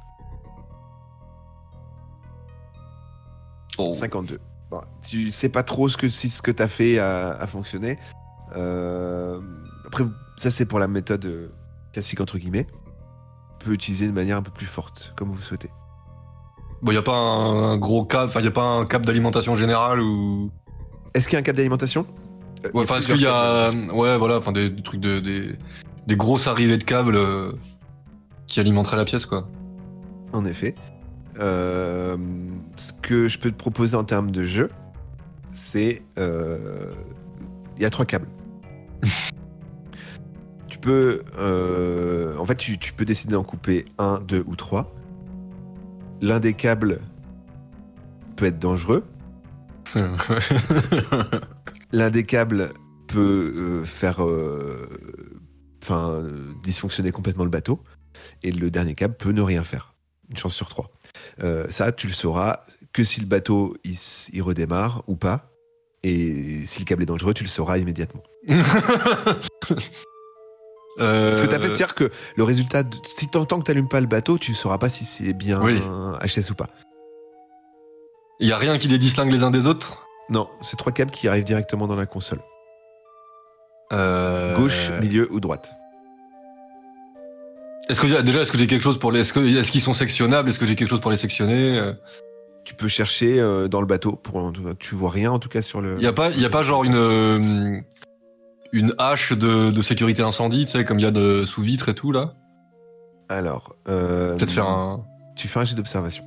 [3.78, 3.94] Oh.
[3.94, 4.38] 52.
[4.70, 7.98] Bon, tu sais pas trop ce que si ce que t'as fait a, a fonctionné.
[8.56, 9.40] Euh,
[9.86, 10.04] après,
[10.36, 11.48] ça c'est pour la méthode euh,
[11.92, 12.66] classique entre guillemets.
[13.60, 15.70] Tu peux utiliser de manière un peu plus forte, comme vous souhaitez.
[16.82, 19.56] Bon, y a pas un, un gros cap, enfin, y a pas un cap d'alimentation
[19.56, 20.50] générale ou?
[21.14, 22.06] Est-ce qu'il y a un cap d'alimentation?
[22.74, 23.70] Ouais, enfin, est-ce qu'il y a.
[23.92, 25.18] Ouais, voilà, enfin, des, des trucs de.
[25.20, 25.56] Des,
[26.06, 27.52] des grosses arrivées de câbles euh,
[28.46, 29.48] qui alimenteraient la pièce, quoi.
[30.32, 30.74] En effet.
[31.40, 32.16] Euh,
[32.76, 34.70] ce que je peux te proposer en termes de jeu,
[35.52, 36.02] c'est.
[36.18, 36.92] euh,
[37.76, 38.28] Il y a trois câbles.
[40.68, 41.22] tu peux.
[41.38, 44.90] euh, en fait, tu, tu peux décider d'en couper un, deux ou trois.
[46.20, 47.00] L'un des câbles
[48.36, 49.04] peut être dangereux.
[51.92, 52.72] L'un des câbles
[53.06, 54.24] peut euh, faire.
[54.24, 54.88] euh,
[55.82, 56.22] Enfin,
[56.62, 57.80] dysfonctionner complètement le bateau.
[58.42, 59.94] Et le dernier câble peut ne rien faire.
[60.28, 60.90] Une chance sur trois.
[61.42, 62.58] Euh, ça, tu le sauras
[62.92, 63.96] que si le bateau il,
[64.34, 65.50] il redémarre ou pas.
[66.02, 68.22] Et si le câble est dangereux, tu le sauras immédiatement.
[71.00, 73.70] Euh, Ce que tu as fait, c'est-à-dire que le résultat, de- si tant que tu
[73.70, 75.80] n'allumes pas le bateau, tu ne sauras pas si c'est bien Oui.
[76.24, 76.66] HS ou pas.
[78.40, 80.07] Y a rien qui les distingue les uns des autres?
[80.30, 82.40] Non, c'est trois câbles qui arrivent directement dans la console.
[83.92, 85.72] Euh, Gauche, milieu ou droite.
[87.88, 90.50] Est-ce que déjà est-ce que j'ai quelque chose pour les est-ce qu'ils sont sectionnables?
[90.50, 91.78] Est-ce que j'ai quelque chose pour les sectionner?
[91.78, 91.94] Euh,
[92.64, 94.12] Tu peux chercher euh, dans le bateau.
[94.12, 95.98] Pour, tu vois rien en tout cas sur le.
[96.00, 97.82] y a pas y a pas genre une
[98.72, 101.88] une hache de, de sécurité incendie tu sais comme il y a de sous vitre
[101.88, 102.34] et tout là?
[103.30, 103.74] Alors.
[103.88, 105.02] euh, peut-être faire un
[105.36, 106.24] Tu fais un jet d'observation.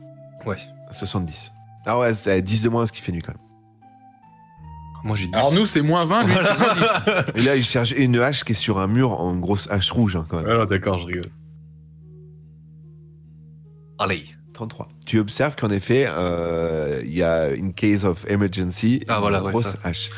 [0.47, 0.57] Ouais.
[0.89, 1.51] À 70.
[1.85, 3.50] Ah ouais, c'est à 10 de moins ce qui fait nuit quand même.
[5.03, 5.35] Moi j'ai 10.
[5.35, 7.31] Alors nous, c'est moins 20, lui, c'est moins 10.
[7.35, 10.15] Et là, il cherche une hache qui est sur un mur en grosse hache rouge
[10.15, 10.49] hein, quand même.
[10.49, 11.31] Alors d'accord, je rigole.
[13.99, 14.89] allez 33.
[15.05, 19.43] Tu observes qu'en effet, euh, il y a une case of emergency, Ah, une voilà,
[19.43, 19.79] ouais, grosse ça.
[19.83, 20.09] hache.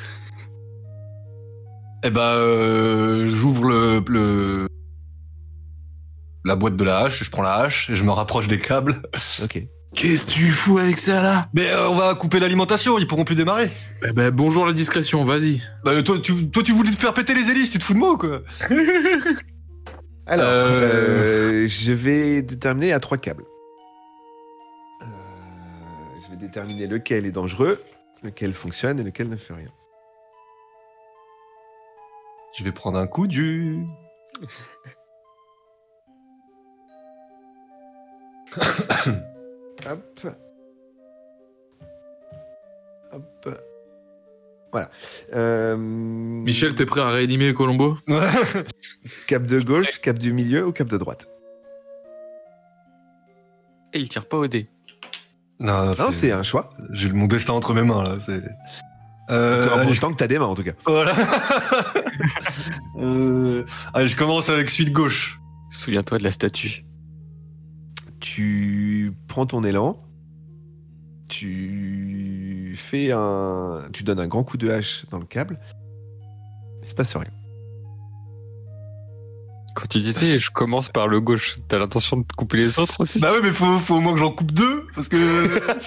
[2.04, 4.68] Eh ben, euh, j'ouvre le, le-
[6.44, 9.02] la boîte de la hache, je prends la hache et je me rapproche des câbles.
[9.42, 9.66] Ok.
[9.96, 11.50] Qu'est-ce que tu fous avec ça là?
[11.54, 13.70] Mais euh, on va couper l'alimentation, ils pourront plus démarrer.
[14.06, 15.62] Eh ben bonjour la discrétion, vas-y.
[15.86, 18.00] Bah, toi, tu, toi, tu voulais te faire péter les hélices, tu te fous de
[18.00, 18.42] moi ou quoi?
[20.26, 21.64] Alors, Euh.
[21.64, 23.44] euh, je vais déterminer à trois câbles.
[25.02, 25.06] Euh,
[26.26, 27.82] je vais déterminer lequel est dangereux,
[28.24, 29.68] lequel fonctionne et lequel ne fait rien.
[32.58, 33.78] Je vais prendre un coup du.
[39.90, 40.28] Hop.
[43.12, 43.50] Hop.
[44.72, 44.90] Voilà.
[45.36, 47.98] Euh, Michel, t'es prêt à réanimer Colombo
[49.28, 51.28] Cap de gauche, cap du milieu ou cap de droite?
[53.94, 54.68] Et il tire pas au dé.
[55.60, 56.74] non, Non, c'est un choix.
[56.92, 58.18] J'ai mon destin entre mes mains là.
[58.26, 58.42] C'est.
[59.30, 60.74] Euh, allez, temps que t'as des mains en tout cas.
[60.86, 61.14] Voilà.
[63.00, 65.40] Euh, allez, je commence avec celui de gauche.
[65.72, 66.86] Souviens-toi de la statue.
[68.24, 70.02] Tu prends ton élan,
[71.28, 75.60] tu fais un, tu donnes un grand coup de hache dans le câble.
[76.82, 77.28] Il se passe rien.
[79.76, 83.20] Quand tu disais je commence par le gauche, t'as l'intention de couper les autres aussi?
[83.20, 85.18] Bah ouais, mais faut, faut au moins que j'en coupe deux, parce que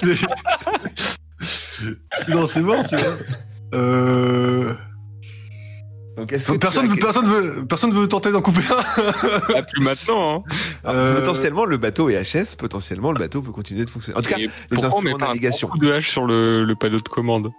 [2.23, 3.17] sinon c'est mort, tu vois.
[3.73, 4.75] Euh...
[6.17, 9.03] Donc est-ce que Personne, as- veut, personne veut, personne veut tenter d'en couper un.
[9.55, 10.43] Ah, plus maintenant, hein
[10.85, 14.19] Alors, Euh, Potentiellement le bateau est HS, potentiellement le bateau peut continuer de fonctionner.
[14.19, 15.71] En tout cas, Et les instruments met de navigation.
[15.79, 17.51] de hache sur le, le panneau de commande?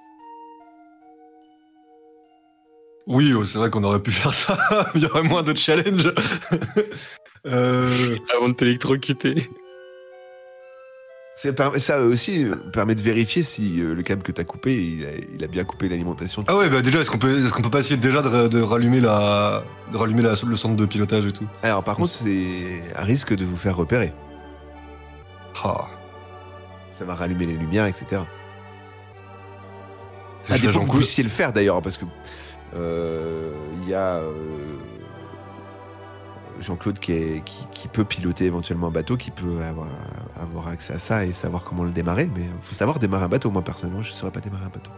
[3.06, 4.58] Oui, oh, c'est vrai qu'on aurait pu faire ça.
[4.96, 6.12] Il y aurait moins de challenge.
[7.48, 8.18] euh...
[8.36, 9.50] avant de t'électrocuter.
[11.78, 15.10] Ça aussi euh, permet de vérifier si euh, le câble que t'as coupé, il a,
[15.36, 16.44] il a bien coupé l'alimentation.
[16.48, 19.00] Ah ouais, bah déjà, est-ce qu'on peut, qu'on peut pas essayer déjà de, de rallumer
[19.00, 21.46] la, de rallumer la, le centre de pilotage et tout?
[21.62, 24.14] Alors par contre, c'est un risque de vous faire repérer.
[25.64, 25.88] Ah.
[26.98, 28.22] Ça va rallumer les lumières, etc.
[30.50, 32.06] À défaut que Jean vous puissiez le faire d'ailleurs, parce que
[32.76, 33.52] euh,
[33.84, 34.32] il y a euh,
[36.62, 39.88] Jean-Claude qui, est- qui, qui peut piloter éventuellement un bateau, qui peut avoir,
[40.42, 42.30] avoir accès à ça et savoir comment le démarrer.
[42.36, 43.50] Mais il faut savoir démarrer un bateau.
[43.52, 44.92] Moi personnellement, je ne saurais pas démarrer un bateau.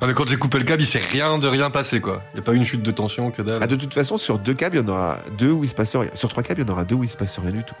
[0.00, 2.22] Ah, mais quand j'ai coupé le câble, il s'est rien de rien passé, quoi.
[2.34, 3.58] Y a pas eu une chute de tension, que dalle.
[3.62, 5.74] Ah, de toute façon, sur deux câbles, il y en aura deux où il se
[5.74, 6.10] passe rien.
[6.12, 7.74] Sur trois câbles, il y en aura deux où il se passe rien du tout.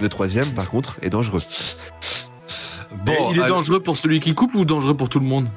[0.00, 1.42] Le troisième, par contre, est dangereux.
[3.06, 3.48] Il est allez.
[3.48, 5.48] dangereux pour celui qui coupe ou dangereux pour tout le monde?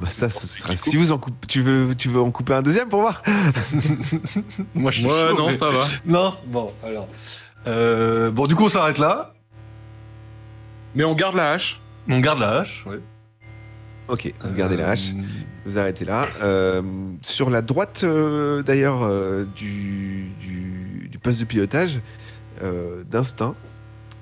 [0.00, 0.74] Bah ça, ce sera.
[0.76, 3.22] Si vous en coupez, tu veux, tu veux en couper un deuxième pour voir
[4.74, 5.84] Moi, je suis Ouais, chaud, non, mais- ça va.
[6.06, 7.08] Non, bon, alors.
[7.66, 9.34] Euh, bon, du coup, on s'arrête là.
[10.94, 11.80] Mais on garde la hache.
[12.08, 12.84] On garde la hache.
[12.86, 13.00] Ouais.
[14.08, 15.10] Ok, vous gardez la hache.
[15.10, 15.22] Euh,
[15.66, 16.26] Vous arrêtez là.
[16.42, 16.82] Euh,
[17.22, 22.00] sur la droite, euh, d'ailleurs, euh, du, du, du poste de pilotage,
[22.62, 23.54] euh, d'instinct,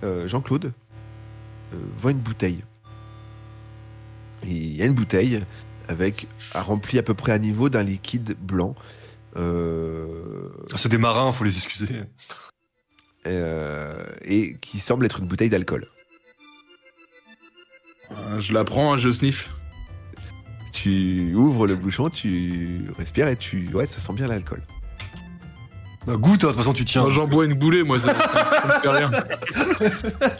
[0.04, 0.72] euh, Jean-Claude
[1.72, 2.62] euh, voit une bouteille.
[4.44, 5.42] Et il y a une bouteille
[5.88, 8.74] avec à remplie à peu près à niveau d'un liquide blanc.
[9.36, 11.88] Euh, C'est des marins, faut les excuser.
[13.26, 15.86] euh, et qui semble être une bouteille d'alcool.
[18.12, 19.50] Euh, Je la prends, je sniff.
[20.72, 23.68] Tu ouvres le bouchon, tu respires et tu.
[23.74, 24.62] Ouais, ça sent bien l'alcool.
[26.06, 27.08] Bah, goûte, hein, de toute façon, tu tiens.
[27.10, 29.10] J'en bois une boulée, moi, ça, ça, ça me fait rien.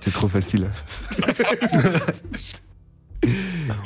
[0.00, 0.70] C'est trop facile.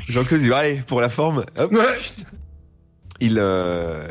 [0.09, 1.99] Jean-Claude dit allez, pour la forme, hop, Ouais.
[3.21, 4.05] il, euh,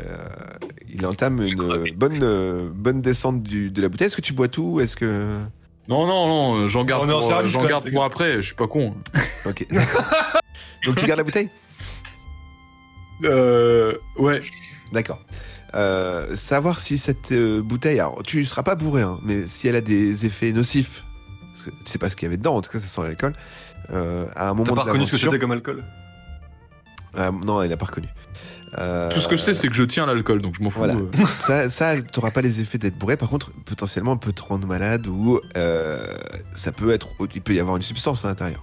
[0.88, 4.06] il entame une bonne, euh, bonne descente du- de la bouteille.
[4.06, 5.38] Est-ce que tu bois tout Est-ce que.
[5.88, 8.36] Non, non, non, j'en garde, On est en pour, service, j'en quand garde pour après,
[8.36, 8.94] je suis pas con.
[9.46, 9.66] Ok.
[10.86, 11.48] Donc tu gardes la bouteille?
[13.24, 14.40] Euh, ouais.
[14.92, 15.20] D'accord.
[15.74, 19.76] Euh, savoir si cette euh, bouteille, alors tu seras pas bourré, hein, mais si elle
[19.76, 21.02] a des effets nocifs,
[21.52, 23.02] parce que tu sais pas ce qu'il y avait dedans, en tout cas ça sent
[23.02, 23.32] l'alcool,
[23.90, 25.84] euh, à un moment T'as pas reconnu ce que c'était comme alcool
[27.16, 28.08] Ah, non, il a pas reconnu.
[28.78, 30.78] Euh, Tout ce que je sais, c'est que je tiens l'alcool, donc je m'en fous.
[30.78, 30.94] Voilà.
[30.94, 31.06] euh.
[31.38, 33.16] ça, ça t'auras pas les effets d'être bourré.
[33.18, 36.16] Par contre, potentiellement, on peut te rendre malade ou euh,
[36.54, 37.08] ça peut être.
[37.34, 38.62] Il peut y avoir une substance à l'intérieur.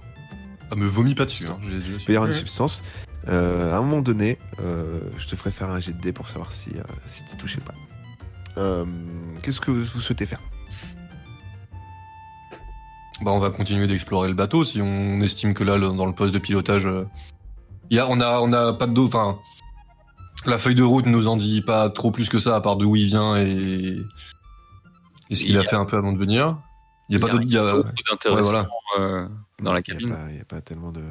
[0.70, 1.46] Ah, me vomis pas dessus.
[1.48, 1.58] Hein.
[1.62, 2.82] Il peut y avoir une substance.
[3.28, 6.26] Euh, à un moment donné, euh, je te ferai faire un jet de dés pour
[6.28, 7.74] savoir si, euh, si t'es touché ou pas.
[8.58, 8.84] Euh,
[9.42, 10.40] Qu'est-ce que vous souhaitez faire?
[13.22, 16.12] Bah, on va continuer d'explorer le bateau si on estime que là, le- dans le
[16.14, 17.04] poste de pilotage, euh,
[17.90, 19.06] il y a, on a, on a pas de dos.
[19.06, 19.38] Enfin,
[20.46, 22.96] la feuille de route nous en dit pas trop plus que ça, à part d'où
[22.96, 23.98] il vient et,
[25.28, 26.58] et ce qu'il a fait un peu avant de venir.
[27.10, 27.44] Il y a pas d'autre.
[27.46, 28.68] il y a- beaucoup d'intéressant ouais, voilà.
[29.00, 29.28] euh,
[29.60, 30.10] dans la Il y a cabine.
[30.14, 31.02] pas- Il n'y a, pas tellement de.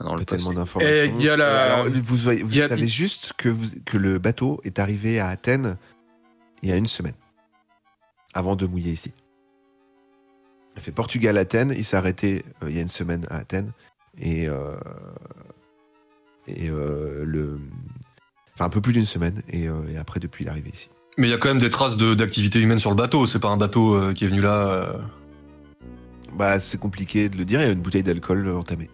[0.00, 0.94] Dans le pas tellement d'informations.
[0.94, 3.48] Et il y a la- Alors, vous voyez- vous il y a- savez juste que,
[3.48, 5.76] vous- que le bateau est arrivé à Athènes
[6.62, 7.14] il y a une semaine,
[8.34, 9.12] avant de mouiller ici.
[10.78, 13.72] Il a fait Portugal-Athènes, il s'est arrêté euh, il y a une semaine à Athènes,
[14.20, 14.76] et, euh,
[16.46, 17.58] et euh, le,
[18.54, 20.88] enfin un peu plus d'une semaine, et, euh, et après depuis il est arrivé ici.
[21.16, 23.26] Mais il y a quand même des traces de- d'activité humaine sur le bateau.
[23.26, 24.68] C'est pas un bateau euh, qui est venu là.
[24.68, 24.92] euh,
[26.34, 28.88] Bah c'est compliqué de le dire, il y a une bouteille d'alcool entamée.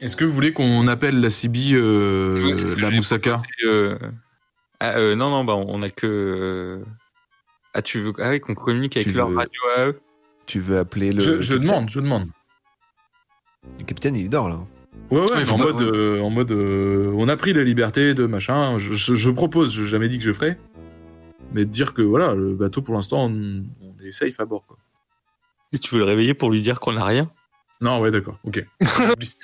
[0.00, 1.28] Est-ce que vous voulez qu'on appelle la
[1.74, 3.36] euh, que la Moussaka?
[3.66, 3.98] Euh,
[4.80, 6.80] ah, euh, non, non, bah, on a que.
[7.70, 10.00] Euh, Ah, tu veux ah, oui, qu'on communique avec Tu leur veux- radio à eux?
[10.46, 11.20] Tu veux appeler le.
[11.40, 12.26] Je, demande, je demande.
[13.78, 14.58] Le capitaine il dort là.
[15.10, 16.50] Ouais, ouais, mais faut en, mode, euh, en mode.
[16.52, 18.78] euh, on a pris la liberté de machin.
[18.78, 20.56] Je, je- je propose, je n'ai jamais dit que je ferais.
[21.52, 24.64] Mais de dire que voilà, le bateau pour l'instant, on, on est safe à bord.
[24.66, 24.76] Quoi.
[25.72, 27.30] Et tu veux le réveiller pour lui dire qu'on n'a rien?
[27.82, 28.62] Non, ouais, d'accord, ok.
[28.82, 29.36] On oublie-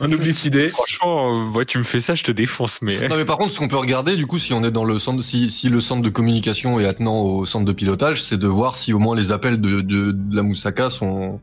[0.00, 0.68] on oublie cette idée.
[0.70, 3.08] Franchement, euh, moi, tu me fais ça, je te défonce, mais.
[3.08, 4.98] Non mais par contre, ce qu'on peut regarder, du coup, si on est dans le
[4.98, 8.46] centre, si, si le centre de communication est attenant au centre de pilotage, c'est de
[8.48, 11.40] voir si au moins les appels de, de, de la Moussaka sont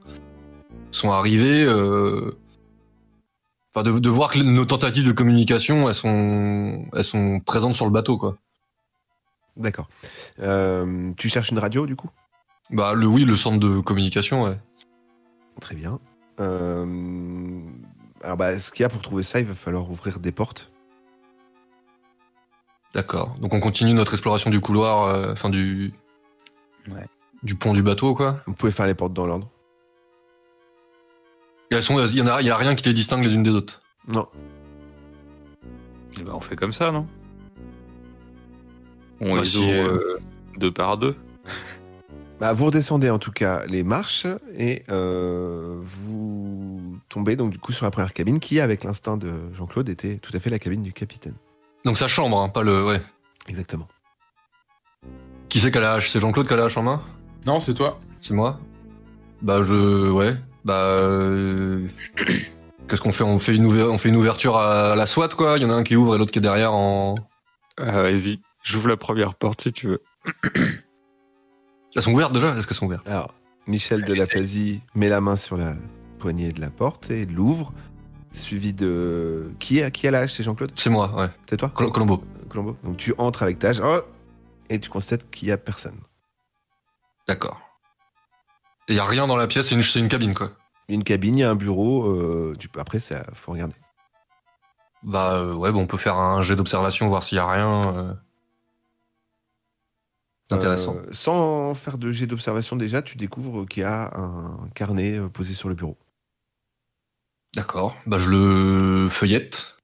[0.91, 1.63] sont arrivés.
[1.63, 2.31] euh,
[3.73, 7.85] Enfin, de, de voir que nos tentatives de communication, elles sont elles sont présentes sur
[7.85, 8.35] le bateau, quoi.
[9.57, 9.87] D'accord.
[10.41, 12.09] Euh, tu cherches une radio du coup?
[12.71, 14.57] Bah le oui, le centre de communication, ouais.
[15.61, 15.99] Très bien.
[16.41, 17.61] Euh,
[18.23, 20.71] Alors, bah, ce qu'il y a pour trouver ça, il va falloir ouvrir des portes.
[22.93, 23.37] D'accord.
[23.39, 25.93] Donc on continue notre exploration du couloir, euh, enfin du
[26.89, 27.05] Ouais.
[27.43, 28.37] du pont du bateau, quoi.
[28.47, 29.49] Vous pouvez faire les portes dans l'ordre.
[31.71, 33.81] Et il y en a, rien qui les distingue les unes des autres.
[34.07, 34.27] Non.
[36.19, 37.07] Eh ben, on fait comme ça, non?
[39.21, 40.19] On Bah, les si, ouvre euh,
[40.57, 41.15] deux par deux.
[42.41, 44.25] Bah, vous redescendez en tout cas les marches
[44.57, 49.31] et euh, vous tombez donc du coup sur la première cabine qui, avec l'instinct de
[49.55, 51.35] Jean-Claude, était tout à fait la cabine du capitaine.
[51.85, 52.83] Donc sa chambre, hein, pas le.
[52.83, 52.99] Ouais.
[53.47, 53.87] Exactement.
[55.49, 57.01] Qui c'est qui a la hache C'est Jean-Claude qui a la hache en main?
[57.45, 57.99] Non, c'est toi.
[58.21, 58.59] C'est moi?
[59.43, 60.09] Bah je.
[60.09, 60.35] Ouais.
[60.65, 60.73] Bah.
[60.81, 61.85] euh,
[62.89, 63.23] Qu'est-ce qu'on fait?
[63.23, 65.57] On fait, une ouver- on fait une ouverture à la SWAT, quoi.
[65.57, 67.15] Il y en a un qui ouvre et l'autre qui est derrière en.
[67.77, 70.01] Ah, Vas-y, j'ouvre la première porte si tu veux.
[71.95, 73.07] Elles sont ouvertes déjà Est-ce qu'elles sont ouvertes?
[73.07, 73.33] Alors,
[73.67, 75.75] Michel de Lapazie met la main sur la
[76.19, 77.73] poignée de la porte et l'ouvre,
[78.33, 79.51] suivi de...
[79.59, 80.33] Qui a, qui a la hache?
[80.33, 80.71] C'est Jean-Claude?
[80.75, 81.29] C'est moi, ouais.
[81.49, 81.69] C'est toi?
[81.73, 82.23] Col- Colombo.
[82.49, 84.01] Colombo Donc tu entres avec ta hache oh
[84.69, 85.99] et tu constates qu'il n'y a personne.
[87.27, 87.59] D'accord.
[88.87, 90.51] Et y a rien dans la pièce, c'est une, cabine, quoi.
[90.89, 92.79] Une cabine, il y a un bureau, euh, tu peux...
[92.79, 93.75] après ça faut regarder.
[95.03, 97.97] Bah euh, ouais, bon, on peut faire un jet d'observation, voir s'il y a rien.
[97.97, 98.13] euh.
[100.51, 100.95] Intéressant.
[100.97, 105.29] Euh, sans faire de jet d'observation déjà, tu découvres qu'il y a un carnet euh,
[105.29, 105.97] posé sur le bureau.
[107.55, 107.97] D'accord.
[108.05, 109.75] Bah je le feuillette.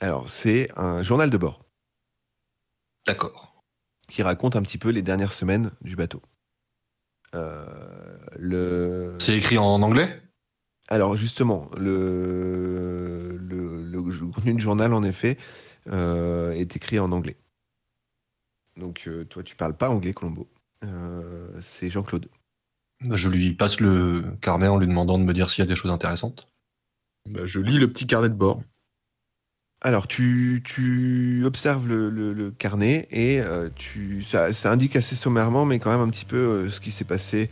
[0.00, 1.60] Alors c'est un journal de bord
[3.06, 3.62] D'accord.
[4.08, 6.22] qui raconte un petit peu les dernières semaines du bateau.
[7.34, 9.16] Euh, le...
[9.20, 10.22] C'est écrit en anglais?
[10.88, 15.38] Alors justement, le, le, le- le contenu du journal, en effet,
[15.88, 17.36] euh, est écrit en anglais.
[18.80, 20.48] Donc euh, toi, tu parles pas anglais, Colombo.
[20.84, 22.26] Euh, c'est Jean-Claude.
[23.04, 25.70] Bah, Je lui passe le carnet en lui demandant de me dire s'il y a
[25.70, 26.48] des choses intéressantes.
[27.28, 28.62] Bah, je lis le petit carnet de bord.
[29.82, 35.14] Alors tu, tu observes le, le- le carnet et euh, tu, ça, ça indique assez
[35.16, 37.48] sommairement, mais quand même un petit peu euh, ce qui s'est passé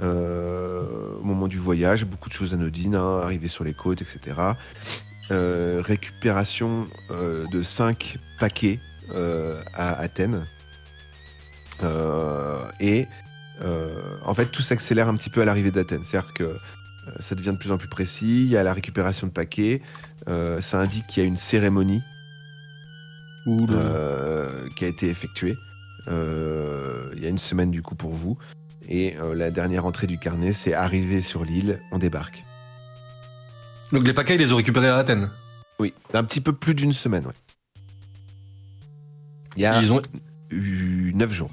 [0.00, 2.04] euh, au moment du voyage.
[2.04, 4.40] Beaucoup de choses anodines, hein, arrivée sur les côtes, etc.
[5.30, 10.44] Euh, récupération euh, de 5 paquets euh, à Athènes.
[11.82, 13.06] Euh, et
[13.62, 13.88] euh,
[14.24, 16.02] en fait, tout s'accélère un petit peu à l'arrivée d'Athènes.
[16.04, 16.56] C'est-à-dire que euh,
[17.20, 18.44] ça devient de plus en plus précis.
[18.44, 19.82] Il y a la récupération de paquets.
[20.60, 22.02] Ça indique qu'il y a une cérémonie
[23.46, 25.56] qui a été effectuée.
[26.06, 28.36] Il y a une semaine du coup pour vous.
[28.88, 32.42] Et euh, la dernière entrée du carnet, c'est arrivé sur l'île, on débarque.
[33.92, 35.30] Donc les paquets, ils les ont récupérés à Athènes.
[35.78, 37.34] Oui, un petit peu plus d'une semaine, ouais.
[39.56, 40.00] Il y a Ils ont...
[40.50, 41.50] eu 9 jours.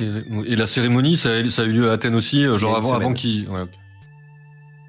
[0.00, 2.94] Et la cérémonie, ça a, ça a eu lieu à Athènes aussi, euh, genre avant,
[2.94, 3.68] avant ouais, ok.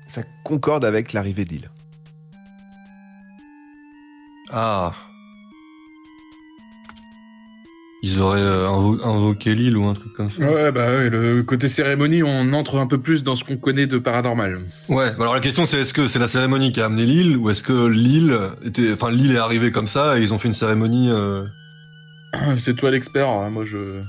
[0.07, 1.69] Ça concorde avec l'arrivée de l'île.
[4.51, 4.93] Ah.
[8.03, 10.39] Ils auraient euh, invo- invoqué l'île ou un truc comme ça.
[10.41, 13.87] Ouais, bah ouais, le côté cérémonie, on entre un peu plus dans ce qu'on connaît
[13.87, 14.59] de paranormal.
[14.87, 17.49] Ouais, alors la question c'est est-ce que c'est la cérémonie qui a amené l'île ou
[17.49, 20.53] est-ce que l'île était, enfin l'île est arrivée comme ça et ils ont fait une
[20.53, 21.09] cérémonie.
[21.09, 21.43] Euh...
[22.55, 24.01] C'est toi l'expert, hein, moi je.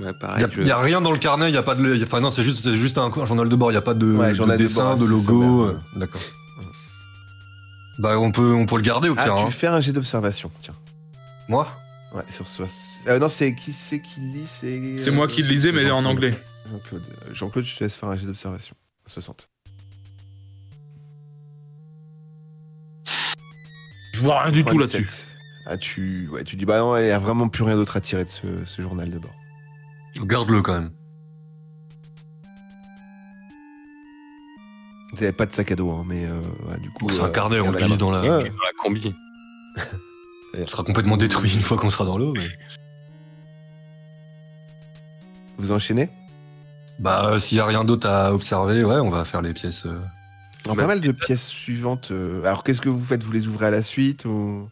[0.00, 1.94] Ouais, Y, pareil, a, je- y a rien dans le carnet, y a pas de,
[1.96, 3.82] y a- enfin non c'est juste c'est juste un, un journal de bord, y a
[3.82, 5.62] pas de, Ouais, de dessin, bord, de logo.
[5.64, 6.20] euh, D'accord.
[7.98, 9.36] Bah on peut on peut le garder au Ah, pire.
[9.36, 9.50] tu hein.
[9.50, 10.74] fais un jet d'observation, tiens.
[11.48, 11.68] Moi?
[12.14, 12.66] Ouais, sur soix-
[13.08, 16.04] euh, non, c'est qui c'est qui lit C'est C'est moi qui le lisais, mais en
[16.06, 16.34] anglais.
[16.70, 17.02] Jean-Claude.
[17.28, 18.74] Euh, Jean-Claude, je te laisse faire un jet d'observation.
[19.06, 19.48] 60.
[24.14, 25.00] Je vois rien du tout 37.
[25.00, 25.24] là-dessus.
[25.66, 28.00] Ah, tu, ouais, tu dis, bah non, il n'y a vraiment plus rien d'autre à
[28.00, 29.30] tirer de ce, ce journal de bord.
[30.22, 30.90] Garde-le quand même.
[35.12, 37.10] Vous n'avez pas de sac à dos, hein, mais euh, ouais, du coup.
[37.10, 38.20] C'est un euh, carnet, on glisse dans la.
[38.20, 38.28] Ouais.
[38.28, 39.12] dans la combi.
[40.58, 42.32] Il sera complètement détruit une fois qu'on sera dans l'eau.
[42.36, 42.46] Mais...
[45.58, 46.08] Vous enchaînez?
[46.98, 49.86] Bah s'il y a rien d'autre à observer, ouais, on va faire les pièces.
[49.86, 49.98] euh.
[50.64, 52.10] Alors, Pas mal de pièces suivantes.
[52.10, 53.22] euh, Alors, qu'est-ce que vous faites?
[53.22, 54.68] Vous les ouvrez à la suite ou...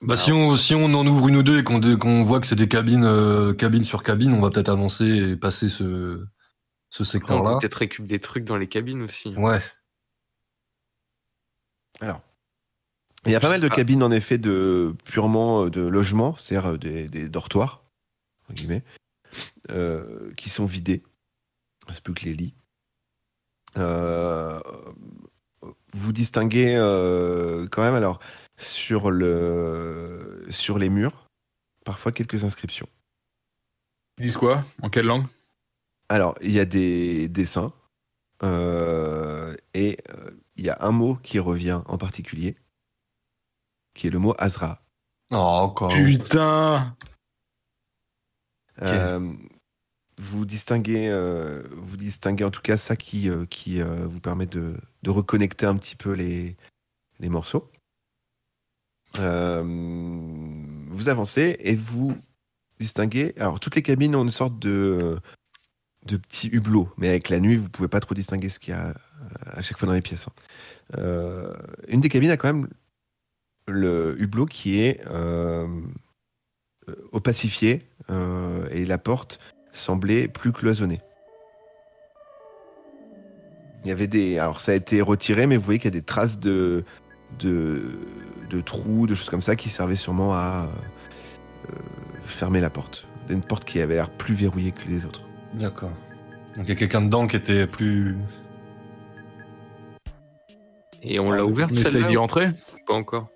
[0.00, 2.56] Bah si on si on en ouvre une ou deux et qu'on voit que c'est
[2.56, 6.26] des cabines euh, cabine sur cabine, on va peut-être avancer et passer ce
[6.90, 9.34] ce Après, on peut-être récupérer des trucs dans les cabines aussi.
[9.36, 9.62] Ouais.
[12.00, 12.20] Alors,
[13.24, 16.72] il y a pas mal de cabines en effet de purement euh, de logement, c'est-à-dire
[16.72, 17.84] euh, des, des dortoirs,
[18.44, 18.82] entre guillemets,
[19.70, 21.02] euh, qui sont vidés.
[21.92, 22.54] C'est plus que les lits.
[23.78, 24.60] Euh,
[25.94, 28.20] vous distinguez euh, quand même alors
[28.62, 31.26] sur le sur les murs
[31.84, 32.88] parfois quelques inscriptions.
[34.18, 34.64] Ils disent quoi?
[34.82, 35.26] En quelle langue?
[36.08, 37.72] Alors il y a des dessins
[38.42, 42.56] euh, et euh, il y a un mot qui revient en particulier,
[43.94, 44.82] qui est le mot Azra.
[45.30, 45.92] Oh, encore.
[45.92, 46.96] Putain
[48.80, 49.34] Euh,
[50.18, 54.46] vous distinguez, euh, vous distinguez en tout cas ça qui, euh, qui euh, vous permet
[54.46, 56.56] de, de reconnecter un petit peu les,
[57.18, 57.70] les morceaux.
[59.18, 62.16] Euh, vous avancez et vous
[62.78, 63.34] distinguer.
[63.38, 65.18] Alors, toutes les cabines ont une sorte de,
[66.06, 68.76] de petit hublot, mais avec la nuit, vous pouvez pas trop distinguer ce qu'il y
[68.76, 68.92] a euh,
[69.52, 70.28] à chaque fois dans les pièces.
[70.28, 70.32] hein.
[70.98, 71.54] Euh,
[71.88, 72.68] une des cabines a quand même
[73.66, 75.00] le hublot qui est
[77.12, 77.86] opacifié
[78.70, 79.38] et la porte
[79.72, 81.00] semblait plus cloisonnée.
[83.84, 84.38] Il y avait des.
[84.38, 86.84] Alors, ça a été retiré, mais vous voyez qu'il y a des traces de,
[87.40, 87.98] de,
[88.50, 90.68] de trous, de choses comme ça qui servaient sûrement à
[91.70, 91.74] euh,
[92.24, 93.06] fermer la porte.
[93.28, 95.22] Une porte qui avait l'air plus verrouillée que les autres.
[95.54, 95.92] D'accord.
[96.56, 98.16] Donc il y a quelqu'un dedans qui était plus.
[101.02, 102.50] Et on l'a ouverte On essaye d'y ou rentrer
[102.86, 103.28] Pas encore?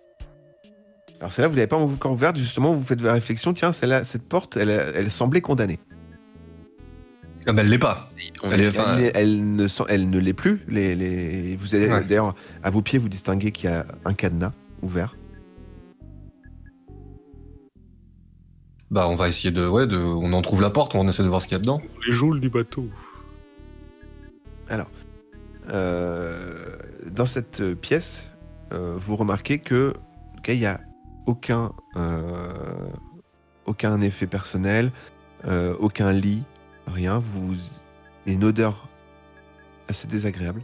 [1.18, 4.28] Alors celle-là, vous l'avez pas encore ouverte, justement, vous faites la réflexion, tiens, celle-là, cette
[4.28, 5.78] porte, elle, elle semblait condamnée.
[7.46, 8.08] Ah bah elle l'est pas.
[8.42, 10.62] Elle est- est- Enfin, elle, n'est- elle ne sent- elle ne l'est plus.
[10.68, 12.04] Les, les- vous avez Ouais.
[12.04, 15.14] d'ailleurs, à vos pieds, vous distinguez qu'il y a un cadenas ouvert.
[18.90, 19.66] Bah on va essayer de.
[19.66, 19.96] Ouais, de...
[19.96, 21.80] on en trouve la porte, on essaie de voir ce qu'il y a dedans.
[22.06, 22.88] Les geôles du bateau.
[25.68, 26.76] Euh,
[27.10, 28.30] dans cette pièce,
[28.72, 29.94] euh, vous remarquez que,
[30.46, 30.80] il n'y a
[31.26, 32.52] aucun, euh,
[33.64, 34.92] aucun effet personnel,
[35.48, 36.44] euh, aucun lit,
[36.86, 37.18] rien.
[37.18, 37.54] Vous,
[38.26, 38.88] une odeur
[39.88, 40.62] assez désagréable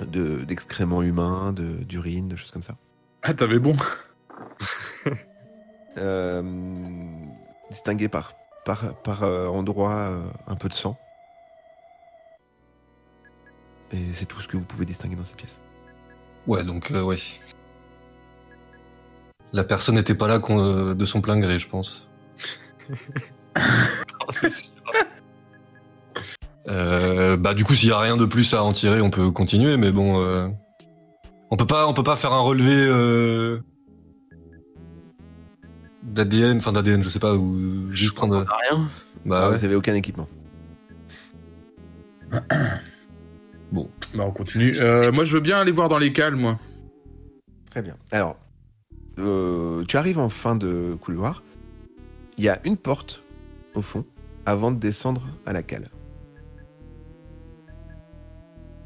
[0.00, 2.76] de d'excréments humains, de d'urine, de choses comme ça.
[3.22, 3.74] Ah, t'avais bon.
[5.98, 6.42] Euh,
[7.68, 8.32] distingué par
[8.64, 10.96] par par euh, endroits euh, un peu de sang.
[13.92, 15.58] Et c'est tout ce que vous pouvez distinguer dans cette pièce.
[16.46, 17.18] Ouais, donc euh, ouais.
[19.52, 22.06] La personne n'était pas là euh, de son plein gré, je pense.
[26.68, 29.30] Euh, bah du coup, s'il y a rien de plus à en tirer, on peut
[29.30, 30.46] continuer, mais bon, euh,
[31.50, 33.60] on peut pas, on peut pas faire un relevé euh,
[36.02, 38.44] d'ADN, enfin d'ADN, je sais pas, ou Je juste prendre.
[38.70, 38.88] rien.
[39.24, 39.56] Bah ouais.
[39.56, 40.28] Vous avez aucun équipement.
[44.14, 44.74] Bah, on continue.
[44.80, 46.56] Euh, moi, je veux bien aller voir dans les cales, moi.
[47.70, 47.94] Très bien.
[48.10, 48.36] Alors,
[49.18, 51.44] euh, tu arrives en fin de couloir.
[52.36, 53.22] Il y a une porte
[53.74, 54.04] au fond
[54.46, 55.88] avant de descendre à la cale.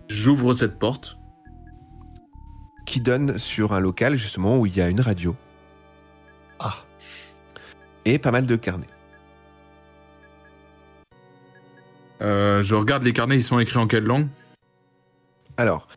[0.09, 1.19] J'ouvre cette porte.
[2.87, 5.35] qui donne sur un local justement où il y a une radio.
[6.61, 6.77] Ah.
[8.05, 8.87] Et pas mal de carnets.
[12.23, 14.29] Euh, je regarde les carnets, ils sont écrits en quelle langue?
[15.57, 15.89] Alors,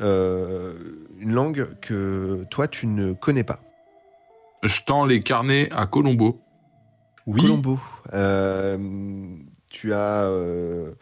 [0.00, 0.74] euh,
[1.18, 3.60] une langue que toi tu ne connais pas.
[4.62, 6.40] Je tends les carnets à Colombo.
[7.28, 7.42] Oui.
[7.42, 7.78] Colombo,
[8.14, 9.36] euh,
[9.70, 10.94] tu as euh,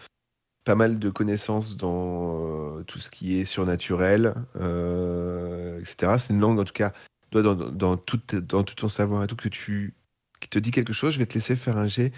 [0.65, 6.17] pas mal de connaissances dans euh, tout ce qui est surnaturel, euh, etc.
[6.19, 6.93] C'est une langue, en tout cas,
[7.31, 9.95] toi, dans, dans, tout, dans tout ton savoir et tout, que tu,
[10.41, 11.13] qui te dit quelque chose.
[11.13, 12.13] Je vais te laisser faire un jet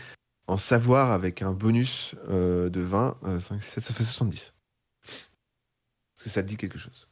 [0.46, 4.54] en savoir avec un bonus euh, de 20, euh, 5, 7, ça fait 70.
[5.04, 7.10] Est-ce que ça te dit quelque chose?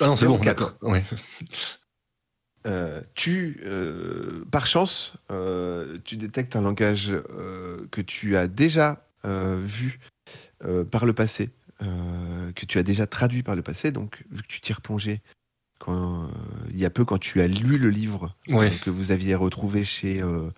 [0.00, 0.38] Ah non, c'est bon.
[0.38, 0.44] Quatre.
[0.44, 0.78] d'accord.
[0.80, 1.00] Oui.
[2.66, 9.06] Euh, tu, euh, par chance, euh, tu détectes un langage euh, que tu as déjà
[9.24, 10.00] euh, vu
[10.64, 11.50] euh, par le passé,
[11.82, 13.92] euh, que tu as déjà traduit par le passé.
[13.92, 15.22] Donc, vu que tu t'y replongé
[15.78, 16.28] quand, euh,
[16.70, 18.66] il y a peu, quand tu as lu le livre Ouais.
[18.72, 20.50] euh, que vous aviez retrouvé chez euh,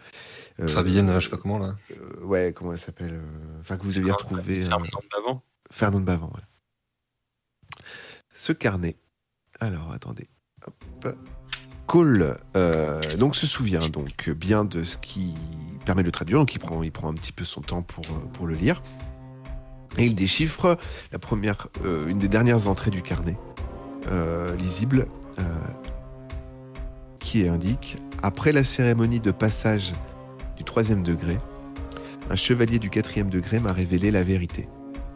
[0.60, 1.76] euh, Fabienne, je sais pas comment là.
[2.00, 4.62] euh, ouais, comment elle s'appelle euh, Enfin, que vous aviez retrouvé.
[4.64, 5.44] euh, Fernand d'avant.
[5.70, 6.28] Fernand Bavant.
[6.32, 6.46] voilà.
[8.34, 8.96] Ce carnet.
[9.60, 10.26] Alors, attendez.
[10.66, 11.14] Hop.
[11.90, 15.34] Cole euh, donc se souvient donc bien de ce qui
[15.84, 16.38] permet de le traduire.
[16.38, 18.80] Donc il prend, un petit peu son temps pour, euh, le lire.
[19.98, 20.78] Et il déchiffre
[21.12, 23.36] euh, une des dernières entrées du carnet,
[24.56, 25.06] lisible,
[27.18, 29.92] qui indique Après la cérémonie de passage
[30.56, 31.38] du troisième degré,
[32.30, 34.68] un chevalier du quatrième degré m'a révélé la vérité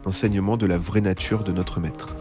[0.05, 2.17] l'enseignement de la vraie nature de notre maître.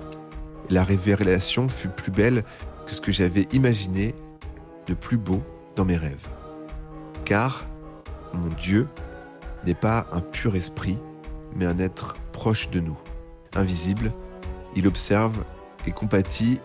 [0.70, 2.44] La révélation fut plus belle
[2.86, 4.14] que ce que j'avais imaginé
[4.86, 5.42] de plus beau
[5.76, 6.26] dans mes rêves.
[7.24, 7.64] Car
[8.32, 8.88] mon Dieu
[9.64, 10.98] n'est pas un pur esprit,
[11.54, 12.98] mais un être proche de nous.
[13.54, 14.12] Invisible,
[14.76, 15.44] il observe
[15.86, 16.60] et compatit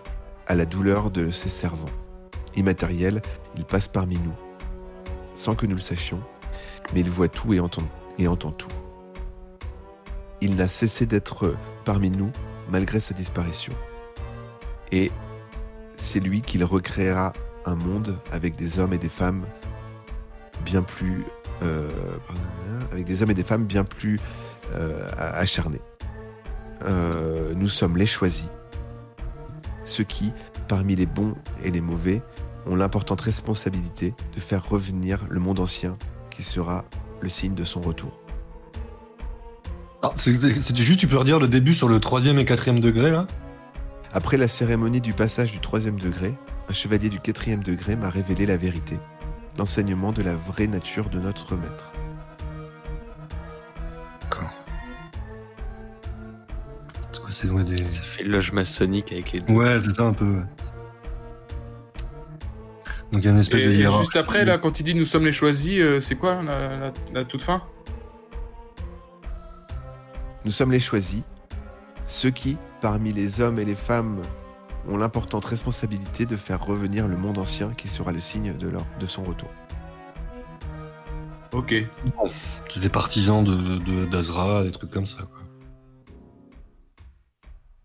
[0.47, 1.91] à la douleur de ses servants.
[2.55, 3.21] Immatériel,
[3.55, 4.33] il passe parmi nous,
[5.35, 6.21] sans que nous le sachions,
[6.93, 7.83] mais il voit tout et entend,
[8.17, 8.71] et entend tout.
[10.41, 11.55] Il n'a cessé d'être
[11.85, 12.31] parmi nous
[12.69, 13.73] malgré sa disparition.
[14.91, 15.11] Et
[15.95, 17.33] c'est lui qui recréera
[17.65, 19.45] un monde avec des hommes et des femmes
[20.65, 21.25] bien plus
[21.61, 21.91] euh,
[22.91, 24.19] avec des hommes et des femmes bien plus
[24.73, 25.81] euh, acharnés.
[26.85, 28.49] Euh, nous sommes les choisis,
[29.83, 30.31] ceux qui,
[30.67, 32.21] parmi les bons et les mauvais,
[32.65, 35.97] ont l'importante responsabilité de faire revenir le monde ancien
[36.29, 36.85] qui sera
[37.21, 38.17] le signe de son retour.
[40.01, 43.11] Ah, c'était c'était juste, tu peux redire le début sur le troisième et quatrième degré
[43.11, 43.27] là?
[44.13, 46.33] Après la cérémonie du passage du troisième degré,
[46.69, 48.99] un chevalier du quatrième degré m'a révélé la vérité,
[49.57, 51.93] l'enseignement de la vraie nature de notre maître.
[54.21, 54.51] D'accord.
[57.11, 57.81] C'est quoi, c'est ouais, des.
[57.89, 59.53] Ça fait loge maçonnique avec les deux.
[59.53, 60.25] Ouais, c'est ça un peu.
[60.25, 60.43] ouais.
[63.11, 64.03] Donc il y a une espèce de hiérarchie.
[64.05, 66.93] juste après, là, quand il dit nous sommes les choisis, euh, c'est quoi la, la-
[67.11, 67.63] la toute fin?
[70.45, 71.23] Nous sommes les choisis,
[72.05, 74.21] ceux qui, parmi les hommes et les femmes,
[74.89, 78.85] ont l'importante responsabilité de faire revenir le monde ancien qui sera le signe de, leur,
[78.99, 79.49] de son retour.
[81.51, 81.73] Ok.
[82.69, 85.39] C'est des partisans de, de- d'Azra, des trucs comme ça, quoi.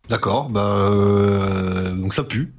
[0.08, 0.60] D'accord, bah.
[0.90, 2.52] euh, donc ça pue.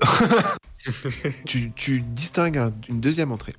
[1.46, 3.54] tu, tu distingues un- une deuxième entrée.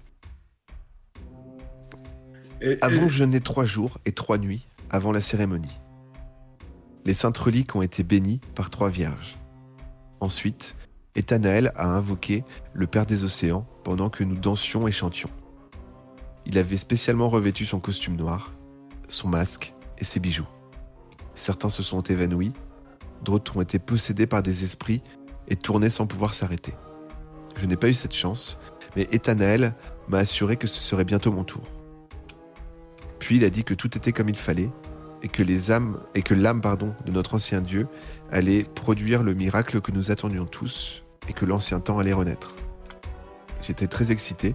[2.60, 5.78] Et- Avons jeûné trois jours et trois nuits avant la cérémonie.
[7.04, 9.38] Les saintes reliques ont été bénies par trois vierges.
[10.20, 10.74] Ensuite,
[11.14, 15.30] Ethanaël a invoqué le Père des Océans pendant que nous dansions et chantions.
[16.44, 18.52] Il avait spécialement revêtu son costume noir,
[19.08, 20.46] son masque et ses bijoux.
[21.34, 22.52] Certains se sont évanouis,
[23.22, 25.02] d'autres ont été possédés par des esprits
[25.48, 26.74] et tournés sans pouvoir s'arrêter.
[27.56, 28.58] Je n'ai pas eu cette chance,
[28.94, 29.74] mais Ethanaël
[30.08, 31.62] m'a assuré que ce serait bientôt mon tour.
[33.18, 34.70] Puis il a dit que tout était comme il fallait
[35.26, 37.88] et que les âmes et que l'âme pardon de notre ancien Dieu
[38.30, 42.54] allait produire le miracle que nous attendions tous et que l'ancien temps allait renaître.
[43.60, 44.54] J'étais très excité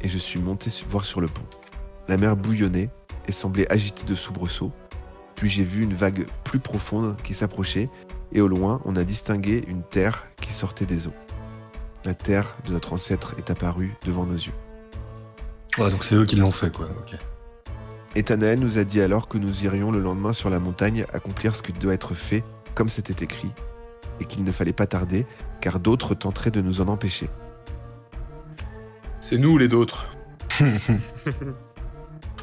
[0.00, 1.46] et je suis monté voir sur le pont.
[2.08, 2.90] La mer bouillonnait
[3.28, 4.72] et semblait agitée de soubresauts.
[5.36, 7.88] Puis j'ai vu une vague plus profonde qui s'approchait
[8.32, 11.14] et au loin on a distingué une terre qui sortait des eaux.
[12.04, 14.54] La terre de notre ancêtre est apparue devant nos yeux.
[15.78, 16.88] Ouais, donc c'est eux qui l'ont fait, quoi.
[18.16, 21.62] Ethanaël nous a dit alors que nous irions le lendemain sur la montagne accomplir ce
[21.62, 22.42] qui doit être fait,
[22.74, 23.52] comme c'était écrit,
[24.20, 25.26] et qu'il ne fallait pas tarder,
[25.60, 27.28] car d'autres tenteraient de nous en empêcher.
[29.20, 30.08] C'est nous ou les d'autres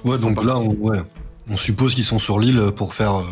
[0.05, 1.01] Ouais, donc là, on, ouais,
[1.49, 3.15] on suppose qu'ils sont sur l'île pour faire.
[3.15, 3.23] euh,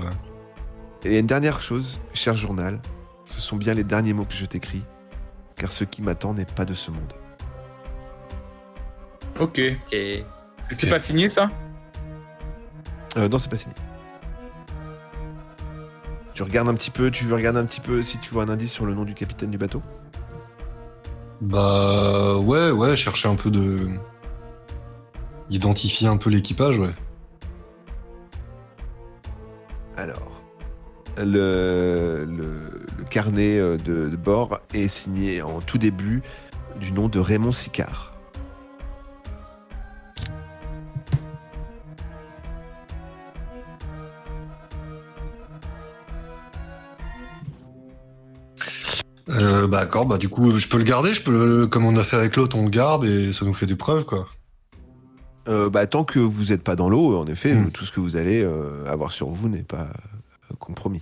[1.03, 2.81] Et une dernière chose, cher journal,
[3.23, 4.83] ce sont bien les derniers mots que je t'écris,
[5.57, 7.13] car ce qui m'attend n'est pas de ce monde.
[9.39, 9.61] Ok.
[10.71, 11.51] C'est pas signé ça?
[13.17, 13.75] Euh, non, c'est pas signé.
[16.33, 18.49] Tu regardes un petit peu, tu veux regarder un petit peu si tu vois un
[18.49, 19.81] indice sur le nom du capitaine du bateau?
[21.41, 23.89] Bah ouais, ouais, chercher un peu de.
[25.49, 26.93] Identifier un peu l'équipage, ouais.
[29.97, 30.41] Alors,
[31.17, 36.21] le, le- le carnet euh, de, de bord est signé en tout début
[36.79, 38.10] du nom de Raymond Sicard.
[49.31, 51.95] Euh, bah d'accord, bah du coup, je peux le garder, je peux le- comme on
[51.95, 54.27] a fait avec l'autre, on le garde et ça nous fait des preuves, quoi.
[55.47, 57.71] Euh, bah, tant que vous n'êtes pas dans l'eau, en effet, Mm.
[57.71, 59.87] tout ce que vous allez euh, avoir sur vous n'est pas
[60.51, 61.01] euh, compromis.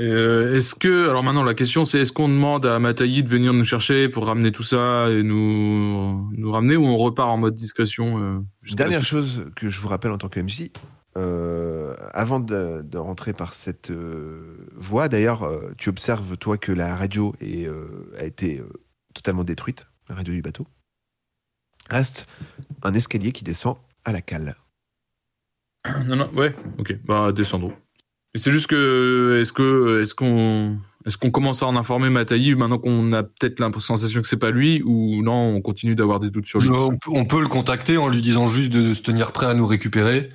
[0.00, 3.52] Euh, Est-ce que alors maintenant la question c'est est-ce qu'on demande à Matayi de venir
[3.52, 7.54] nous chercher pour ramener tout ça et nous nous ramener ou on repart en mode
[7.54, 8.38] discrétion euh,
[8.74, 10.70] Dernière chose que je vous rappelle en tant que MJ,
[11.16, 16.72] euh, avant de, de rentrer par cette euh, voie, d'ailleurs, euh, tu observes, toi, que
[16.72, 18.68] la radio est, euh, a été euh,
[19.14, 20.66] totalement détruite, la radio du bateau.
[21.90, 22.26] Reste
[22.82, 24.56] un escalier qui descend à la cale.
[26.06, 27.72] Non non ouais ok bah descendons.
[28.32, 32.54] Mais c'est juste que est-ce que est-ce qu'on est-ce qu'on commence à en informer Matayi
[32.54, 36.20] maintenant qu'on a peut-être la sensation que c'est pas lui ou non on continue d'avoir
[36.20, 36.70] des doutes sur lui?
[36.70, 39.52] On, peut, on peut le contacter en lui disant juste de se tenir prêt à
[39.52, 40.30] nous récupérer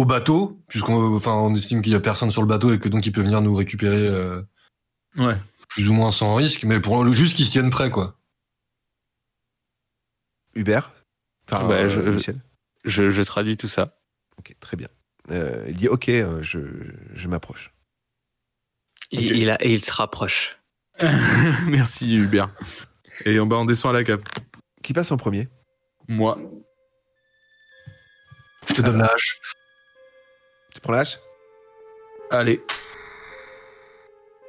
[0.00, 2.88] au bateau, puisqu'on enfin, on estime qu'il y a personne sur le bateau et que
[2.88, 4.42] donc il peut venir nous récupérer euh,
[5.16, 5.36] Ouais.
[5.68, 8.18] plus ou moins sans risque, mais pour le juste qu'ils se tiennent prêts, quoi.
[10.54, 10.92] Hubert?
[11.50, 12.40] Enfin, Bah, euh, je- Michel?
[12.84, 13.98] je, je traduis tout ça.
[14.38, 14.88] Ok, très bien.
[15.30, 16.06] Euh, il dit Ok,
[16.40, 16.60] je,
[17.14, 17.72] je m'approche.
[19.10, 19.38] Il, Ok.
[19.38, 20.58] il a, et il se rapproche.
[21.66, 22.50] Merci Hubert.
[23.24, 24.22] Et on, bah, on descend à la cave.
[24.82, 25.48] Qui passe en premier?
[26.08, 26.38] Moi.
[28.68, 29.40] Je te donne la hache.
[29.42, 29.63] Tu
[30.84, 31.18] prends la hache
[32.30, 32.62] Allez.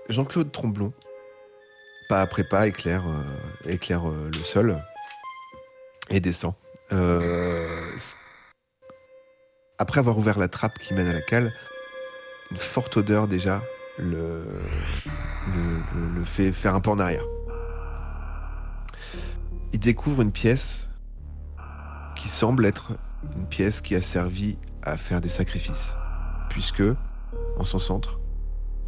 [0.09, 0.93] Jean-Claude Tromblon,
[2.09, 4.81] pas après pas, éclaire, euh, éclaire euh, le sol
[6.09, 6.53] et descend.
[6.91, 7.89] Euh,
[9.79, 11.51] après avoir ouvert la trappe qui mène à la cale,
[12.51, 13.61] une forte odeur déjà
[13.97, 14.45] le,
[15.47, 17.25] le, le- le fait faire un pas en arrière.
[19.73, 20.87] il découvre une pièce
[22.15, 22.91] qui semble être
[23.35, 25.95] une pièce qui a servi à faire des sacrifices.
[26.55, 26.83] Puisque,
[27.57, 28.17] en son centre,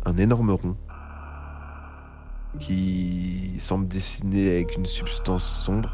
[0.05, 0.77] un énorme rond
[2.61, 5.93] qui semble dessiné avec une substance sombre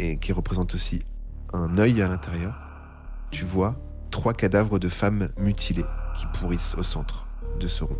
[0.00, 1.04] et qui représente aussi
[1.52, 2.58] un œil à l'intérieur.
[3.30, 3.76] Tu vois
[4.10, 5.86] trois cadavres de femmes mutilées
[6.18, 7.28] qui pourrissent au centre
[7.60, 7.98] de ce rond.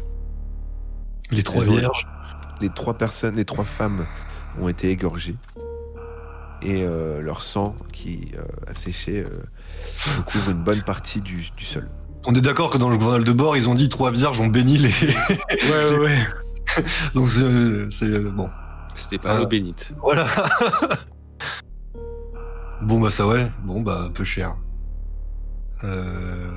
[1.31, 2.09] Les trois vierges.
[2.61, 4.05] Les trois personnes, les trois femmes
[4.61, 5.37] ont été égorgées
[6.61, 9.45] et euh, leur sang qui euh, a séché euh,
[10.19, 11.89] recouvre une bonne partie du, du sol.
[12.27, 14.49] On est d'accord que dans le journal de bord, ils ont dit trois vierges ont
[14.49, 14.89] béni les.
[14.91, 16.19] Ouais, ouais, ouais.
[17.15, 18.51] Donc c'est c'est, euh, bon.
[18.95, 19.39] C'était pas Ah.
[19.39, 19.93] l'eau bénite.
[20.03, 20.27] Voilà.
[22.83, 23.51] bon bah ça ouais.
[23.65, 24.57] Bon bah peu cher.
[25.85, 26.51] Euh...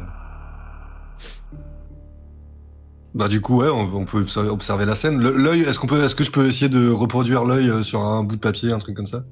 [3.13, 5.19] Bah du coup ouais, on, on peut observer, la scène.
[5.19, 8.23] L'œil, est-ce qu'on peut, est-ce que je peux essayer de reproduire l'œil euh, sur un
[8.23, 9.23] bout de papier, un truc comme ça?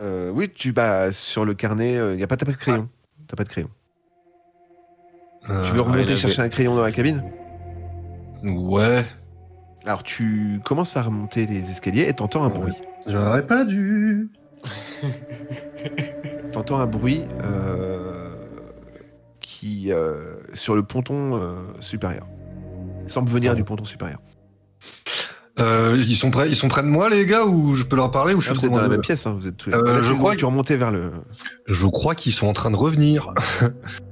[0.00, 2.88] Euh, oui, tu bah, sur le carnet, il n'y a pas, t'as pas de crayon.
[3.26, 3.68] T'as pas de crayon.
[5.50, 7.22] Euh, tu veux remonter il avait- chercher un crayon dans la cabine
[8.44, 9.04] Ouais.
[9.86, 12.74] Alors tu commences à remonter les escaliers et t'entends un bruit.
[13.06, 14.30] J'aurais pas dû.
[16.52, 18.30] T'entends un bruit euh,
[19.40, 22.26] qui euh, sur le ponton euh, supérieur.
[23.06, 24.18] Il semble venir du ponton supérieur.
[25.60, 28.10] Euh, ils sont prêts, ils sont près de moi les gars ou je peux leur
[28.10, 29.70] parler ou je Ah, suis vous êtes dans la même pièce, hein, vous êtes tous
[29.70, 31.10] les Euh, Là, je tu, crois tu remontais vers le.
[31.66, 33.32] Je crois qu'ils sont en train de revenir.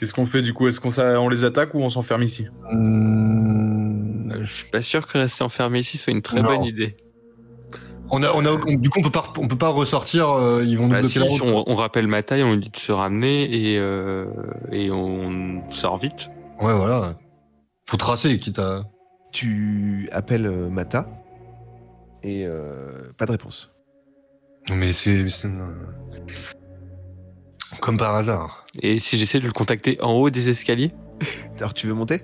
[0.00, 0.66] Qu'est-ce qu'on fait du coup?
[0.66, 2.46] Est-ce qu'on on les attaque ou on s'enferme ici?
[2.72, 6.48] Euh, Je suis pas sûr que rester enfermé ici soit une très Non.
[6.48, 6.96] bonne idée.
[8.10, 10.30] On a, on a, on- du coup on peut pas, on peut pas ressortir.
[10.30, 11.42] euh, ils vont nous Bah, bloquer si, la route.
[11.44, 14.24] on, on rappelle ma taille, on lui dit de se ramener et, euh,
[14.72, 16.30] et on sort vite.
[16.62, 17.18] Ouais voilà.
[17.86, 18.84] Faut tracer quitte à.
[19.32, 21.08] Tu appelles euh, Mata
[22.22, 23.70] et euh, pas de réponse.
[24.74, 25.48] Mais c'est, c'est,
[27.80, 28.66] comme par hasard.
[28.82, 30.92] Et si j'essaie de le contacter en haut des escaliers
[31.58, 32.22] Alors tu veux monter?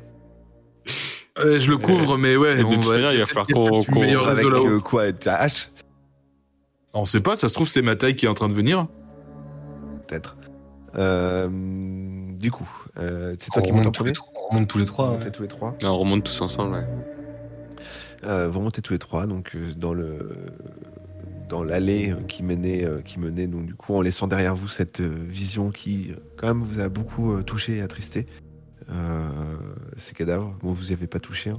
[1.39, 2.57] Euh, Je le couvre, mais ouais.
[2.57, 3.83] de on toute manière, il va falloir qu'on-
[4.27, 5.71] Avec euh, quoi Ta hache?
[6.95, 8.87] On sait pas, ça se trouve, c'est ma taille qui est en train de venir.
[10.07, 10.37] Peut-être.
[10.97, 14.11] Euh, du coup, euh, c'est toi On qui en remonte, tous premier?
[14.11, 15.05] les, trois- on remonte tous les trois.
[15.07, 15.19] Vous ouais.
[15.19, 15.75] montez tous les trois.
[15.83, 16.73] Non, On remonte tous ensemble.
[16.77, 16.87] ouais.
[18.25, 20.31] Euh, vous remontez tous les trois, donc euh, dans le
[21.49, 24.69] dans l'allée euh, qui menait euh, qui menait donc du coup en laissant derrière vous
[24.69, 28.27] cette euh, vision qui quand même vous a beaucoup touché et attristé.
[29.97, 31.51] Ces cadavres, bon vous y avez pas touché.
[31.51, 31.59] hein.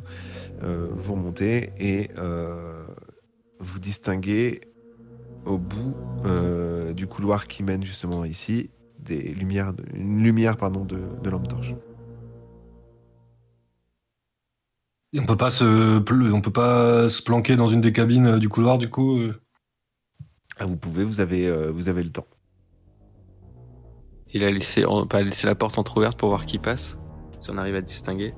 [0.61, 2.09] Vous remontez et
[3.59, 4.61] vous distinguez
[5.45, 5.93] au bout
[6.95, 8.69] du couloir qui mène justement ici
[8.99, 11.73] des lumières, une lumière pardon de, lampe torche.
[15.17, 15.99] On peut pas se,
[16.31, 19.19] on peut pas se planquer dans une des cabines du couloir du coup.
[20.59, 22.25] Ah, vous pouvez, vous avez euh, vous avez le temps.
[24.33, 26.97] Il a laissé, on- pas laissé la porte entrouverte pour voir qui passe.
[27.41, 28.33] Si on arrive à distinguer.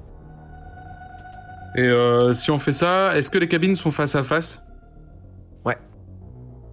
[1.76, 4.62] Et euh, si on fait ça, est-ce que les cabines sont face à face?
[5.66, 5.78] Ouais.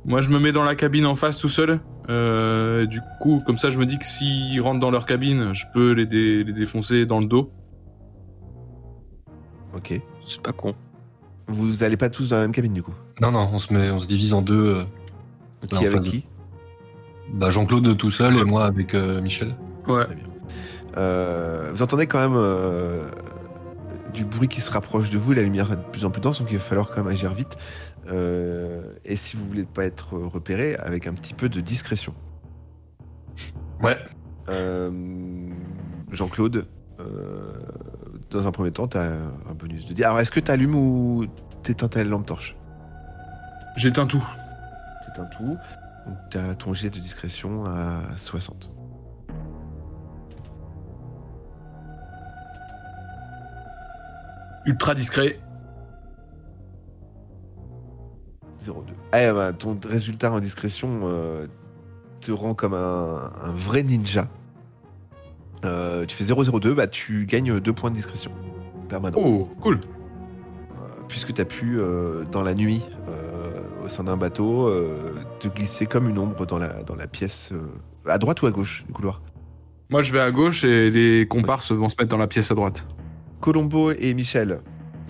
[0.04, 1.80] Moi, je me mets dans la cabine en face tout seul.
[2.08, 5.52] Euh, et du coup, comme ça, je me dis que s'ils rentrent dans leur cabine,
[5.54, 7.50] je peux les, dé- les défoncer dans le dos.
[9.74, 10.00] Ok.
[10.24, 10.74] C'est pas con.
[11.46, 12.94] Vous allez pas tous dans la même cabine du coup?
[13.20, 14.76] Non non, on se met, on se divise en deux.
[14.76, 14.84] euh.
[15.68, 16.26] Qui en avec de- qui
[17.32, 19.54] Bah Jean-Claude tout seul et moi avec euh, Michel.
[19.88, 20.04] Ouais.
[20.04, 20.24] Très bien.
[20.96, 23.10] Euh, vous entendez quand même euh,
[24.14, 26.38] du bruit qui se rapproche de vous, la lumière est de plus en plus dense,
[26.40, 27.56] donc il va falloir quand même agir vite.
[28.08, 32.14] Euh, et si vous voulez pas être repéré, avec un petit peu de discrétion.
[33.82, 33.96] Ouais.
[34.48, 34.90] Euh,
[36.12, 36.66] Jean-Claude,
[37.00, 37.52] euh,
[38.30, 39.10] dans un premier temps, tu as
[39.50, 40.06] un bonus de dire.
[40.06, 41.26] Alors, est-ce que tu allumes ou
[41.62, 42.56] t'éteins ta lampe torche?
[43.76, 44.24] J'éteins tout.
[45.18, 45.56] Un tout.
[46.06, 48.72] Donc, tu as ton jet de discrétion à 60.
[54.66, 55.38] Ultra discret.
[58.60, 58.92] 0,2.
[59.12, 61.46] Ah, bah, ton résultat en discrétion euh,
[62.20, 64.28] te rend comme un, un vrai ninja.
[65.64, 68.32] Euh, tu fais 0,02, bah, tu gagnes 2 points de discrétion
[68.88, 69.18] permanent.
[69.18, 69.80] Oh, cool.
[71.08, 73.25] Puisque tu as pu, euh, dans la nuit, euh,
[73.86, 77.50] au sein d'un bateau, euh, te glisser comme une ombre dans la, dans la pièce.
[77.52, 79.22] euh, à droite ou à gauche du couloir?
[79.90, 82.54] Moi, je vais à gauche et les comparses vont se mettre dans la pièce à
[82.54, 82.86] droite.
[83.40, 84.60] Colombo et Michel,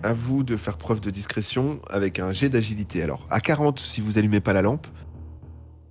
[0.02, 3.02] à vous de faire preuve de discrétion avec un jet d'agilité.
[3.02, 4.86] Alors, à 40 si vous allumez pas la lampe.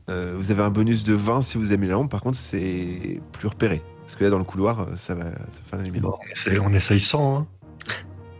[0.09, 2.11] Euh, vous avez un bonus de 20 si vous allumez la lampe.
[2.11, 3.81] Par contre, c'est plus repéré.
[4.01, 6.03] Parce que là, dans le couloir, euh, ça va, ça fait la lumière.
[6.03, 7.37] Bon, on, essaye, on essaye sans.
[7.39, 7.47] Hein.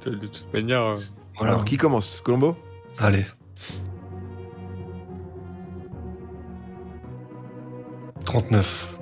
[0.06, 0.82] De toute manière.
[0.84, 0.98] euh,
[1.38, 1.54] Voilà.
[1.54, 2.22] Alors, qui commence?
[2.24, 2.56] Colombo?
[3.00, 3.26] Allez.
[8.26, 8.98] 39.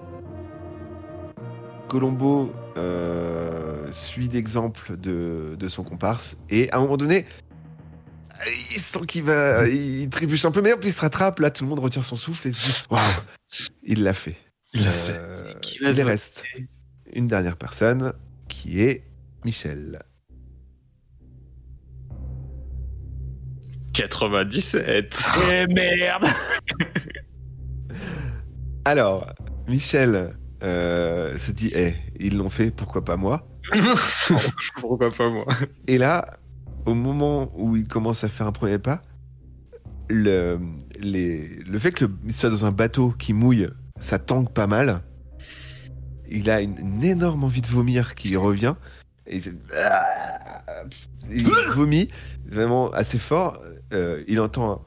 [1.87, 7.25] Colombo euh, suit l'exemple de, de son comparse et à un moment donné,
[8.75, 11.39] il sent qu'il va, il trébuche un peu, mais puis il se rattrape.
[11.39, 13.01] Là, tout le monde retire son souffle et se dit Waouh,
[13.83, 14.35] il l'a fait.
[14.73, 15.13] Il l'a fait.
[15.15, 16.43] Euh, Qui va il reste
[17.13, 18.13] une dernière personne
[18.47, 19.03] qui est
[19.45, 20.01] Michel.
[23.93, 25.23] 97.
[25.51, 26.25] Eh merde
[28.85, 29.27] Alors,
[29.67, 33.47] Michel euh, se dit Eh, ils l'ont fait, pourquoi pas moi
[34.81, 35.45] Pourquoi pas moi
[35.87, 36.37] Et là,
[36.85, 39.01] au moment où il commence à faire un premier pas,
[40.09, 40.59] le,
[40.99, 43.69] les, le fait que le, il soit dans un bateau qui mouille,
[43.99, 45.01] ça tangue pas mal.
[46.29, 48.75] Il a une, une énorme envie de vomir qui revient.
[49.27, 49.57] Et il,
[51.31, 52.09] il vomit
[52.45, 53.61] vraiment assez fort.
[53.93, 54.81] Euh, il entend, un-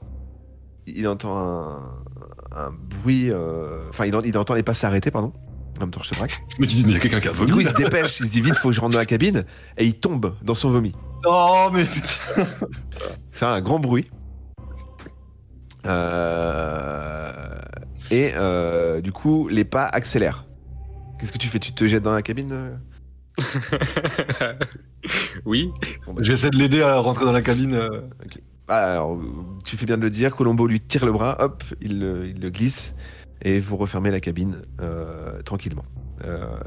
[0.85, 2.03] il entend un,
[2.57, 3.29] un bruit.
[3.31, 5.33] euh, Enfin, il, en- il entend les pas s'arrêter, pardon.
[5.77, 6.41] En même temps, je te braque.
[6.59, 7.51] Mais tu dis, mais il y a quelqu'un qui a Du vomi.
[7.51, 8.19] coup, il se dépêche.
[8.19, 9.43] Il se dit vite, faut que je rentre dans la cabine.
[9.77, 10.93] Et il tombe dans son vomi.
[11.25, 12.45] Oh, mais putain.
[13.31, 14.09] fait un grand bruit.
[15.85, 17.31] Euh,
[18.11, 20.45] Et euh, du coup, les pas accélèrent.
[21.19, 21.59] Qu'est-ce que tu fais?
[21.59, 22.79] Tu te jettes dans la cabine
[25.45, 25.71] oui.
[26.05, 27.75] Bon, bah, J'essaie de l'aider à rentrer dans la cabine.
[27.75, 28.01] euh.
[28.67, 29.19] Alors,
[29.63, 30.35] tu fais bien de le dire.
[30.35, 32.95] Colombo lui tire le bras, hop, il, le- glisse
[33.41, 35.85] et vous refermez la cabine euh, tranquillement.
[36.25, 36.59] Euh,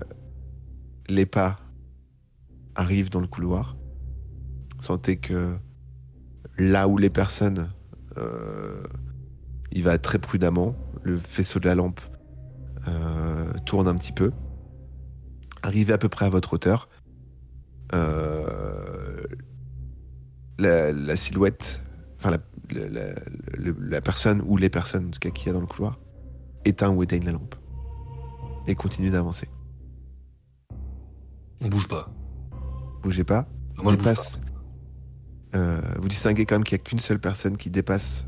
[1.08, 1.58] les pas
[2.74, 3.76] arrivent dans le couloir.
[4.78, 5.56] Sentez que
[6.56, 7.70] là où les personnes,
[8.16, 8.82] euh,
[9.72, 10.74] il va très prudemment.
[11.02, 12.00] Le faisceau de la lampe
[13.66, 14.32] tourne un petit peu.
[15.62, 16.88] Arrivé à peu près à votre hauteur,
[20.58, 21.84] la silhouette,
[22.20, 22.38] enfin la,
[22.70, 23.14] la- la-
[23.56, 25.98] le- la personne ou les personnes en tout cas qu'il y a dans le couloir,
[26.66, 27.54] éteint ou éteigne la lampe
[28.66, 29.48] et continue d'avancer.
[31.62, 32.10] On bouge pas.
[33.02, 33.48] Bougez pas.
[33.82, 34.40] Moi, je bouge dépasse.
[35.54, 38.26] Euh, vous distinguez quand même qu'il n'y a qu'une seule personne qui dépasse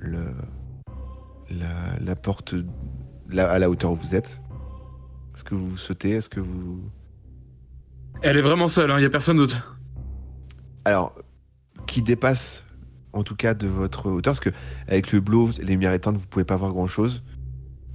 [0.00, 0.24] le,
[1.50, 2.54] la, la porte
[3.36, 4.40] à la hauteur où vous êtes.
[5.34, 6.10] Est-ce que vous sautez?
[6.10, 6.80] Est-ce que vous.
[8.22, 9.76] Elle est vraiment seule, il y a personne d'autre.
[10.84, 11.12] Alors,
[11.86, 12.64] qui dépasse
[13.12, 14.50] en tout cas de votre hauteur Parce que
[14.88, 17.22] avec le blow, les lumières éteintes, vous pouvez pas voir grand chose.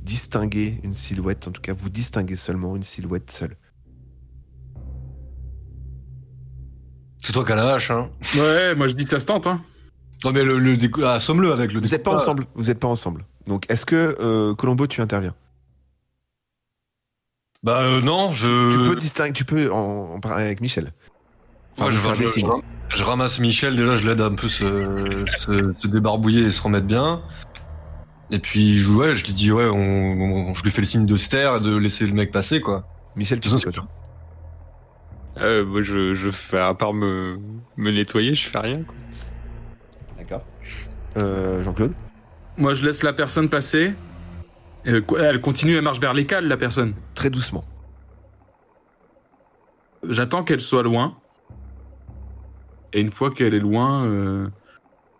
[0.04, 3.56] Distinguer une silhouette, en tout cas, vous distinguez seulement une silhouette seule.
[7.20, 8.10] C'est toi qui as la hache, hein.
[8.36, 9.62] Ouais, moi je dis ça se tente, hein.
[10.24, 12.46] Non, mais le, le ah, assomme-le avec le Vous n'êtes pas ensemble.
[12.56, 13.26] Vous n'êtes pas ensemble.
[13.48, 15.34] Donc, est-ce que euh, Colombo, tu interviens?
[17.64, 18.72] Bah, euh, non, je.
[18.72, 20.94] Tu peux distinguer, tu peux en, en parler avec Michel.
[21.74, 22.48] Enfin, Ouais, je, faire des signes.
[22.48, 26.62] je- je ramasse Michel, déjà je l'aide un peu se, se, se débarbouiller et se
[26.62, 27.22] remettre bien.
[28.32, 29.76] Et puis je, ouais, je lui dis ouais, on,
[30.50, 32.62] on- je lui fais le signe de se taire et de laisser le mec passer
[32.62, 32.88] quoi.
[33.16, 33.50] Michel, tu
[35.38, 37.40] Euh, moi, je, je fais, à part me,
[37.78, 38.84] me nettoyer, je fais rien.
[38.84, 38.96] Quoi.
[40.18, 40.44] D'accord.
[41.18, 41.94] Euh, Jean-Claude
[42.58, 43.94] Moi je laisse la personne passer.
[44.88, 46.94] Euh, elle continue, elle marche vers les cales, la personne.
[47.14, 47.64] Très doucement.
[50.08, 51.18] J'attends qu'elle soit loin.
[52.94, 54.48] Et une fois qu'elle est loin, euh,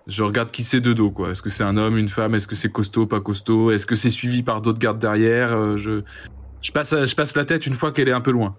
[0.08, 1.32] je regarde qui c'est de dos, quoi.
[1.32, 2.36] Est-ce que c'est un homme, une femme?
[2.36, 3.72] Est-ce que c'est costaud, pas costaud?
[3.72, 5.54] Est-ce que c'est suivi par d'autres gardes derrière?
[5.54, 8.56] Euh, je, passe, je passe la tête une fois qu'elle est un peu loin.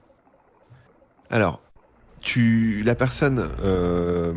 [1.31, 1.63] Alors,
[2.21, 4.33] tu, la personne, euh,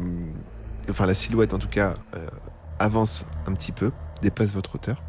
[0.90, 1.96] enfin la silhouette en tout cas,
[2.80, 5.04] avance un petit peu, dépasse votre hauteur,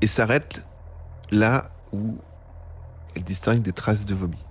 [0.00, 0.66] et s'arrête
[1.30, 2.18] là où
[3.16, 4.44] elle distingue des traces de vomi.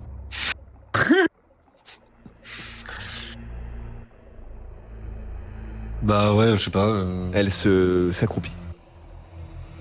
[6.04, 6.86] Bah ouais, je sais pas.
[6.86, 8.52] euh, Elle se s'accroupit.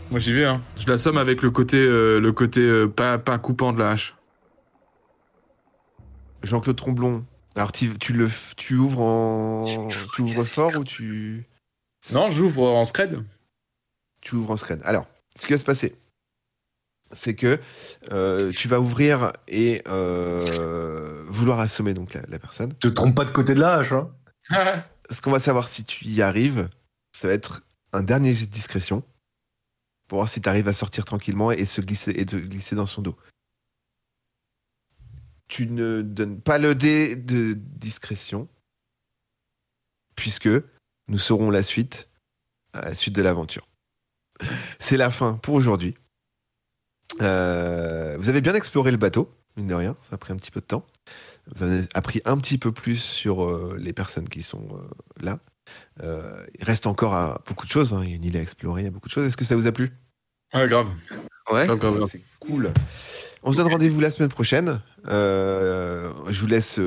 [0.10, 0.62] Moi j'y vais, hein.
[0.78, 4.16] Je l'assomme avec le côté, euh, le côté euh, pas, pas coupant de la hache.
[6.44, 7.26] Jean-Claude Tromblon.
[7.56, 11.46] Alors tu, tu le, f- tu ouvres en, tu ouvres fort ou tu,
[12.12, 13.24] Non, j'ouvre en scred.
[14.22, 14.82] tu ouvres en scred.
[14.86, 15.06] Alors,
[15.40, 15.96] ce qui va se passer,
[17.14, 17.60] c'est que
[18.12, 22.74] euh, tu vas ouvrir et euh, vouloir assommer donc la, la personne.
[22.74, 24.10] Te trompe pas de côté de la hache, hein.
[25.14, 26.70] Ce qu'on va savoir si tu y arrives,
[27.16, 27.62] ça va être
[27.92, 29.04] un dernier jet de discrétion
[30.08, 33.04] pour voir si tu arrives à sortir tranquillement et se glisser te glisser dans son
[33.04, 33.16] dos.
[35.48, 38.50] Tu ne donnes pas le dé de discrétion
[40.16, 40.50] puisque
[41.08, 42.10] nous saurons la suite
[42.74, 43.68] à la suite de l'aventure.
[44.80, 45.94] C'est la fin pour aujourd'hui.
[47.22, 50.52] Euh, vous avez bien exploré le bateau, mine de rien, ça a pris un petit
[50.52, 50.86] peu de temps.
[51.54, 54.80] Vous avez appris un petit peu plus sur euh, les personnes qui sont euh,
[55.22, 55.40] là.
[56.02, 58.02] Euh, il reste encore à- beaucoup de choses, hein.
[58.04, 59.28] il y a une île à explorer, il y a beaucoup de choses.
[59.28, 59.92] Est-ce que ça vous a plu?
[60.54, 60.88] Ouais, grave.
[61.52, 61.66] Ouais.
[61.66, 62.10] Grave, grave, grave.
[62.12, 62.72] C'est cool.
[63.44, 64.82] On se donne rendez-vous la semaine prochaine.
[65.06, 66.80] Je vous laisse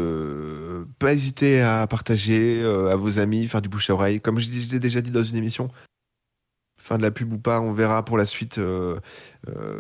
[0.99, 4.21] pas hésiter à partager à vos amis, faire du bouche à oreille.
[4.23, 5.71] Comme je l'ai déjà dit dans une émission,
[6.87, 8.59] fin de la pub ou pas, on verra pour la suite.
[8.59, 8.99] euh,
[9.49, 9.75] euh,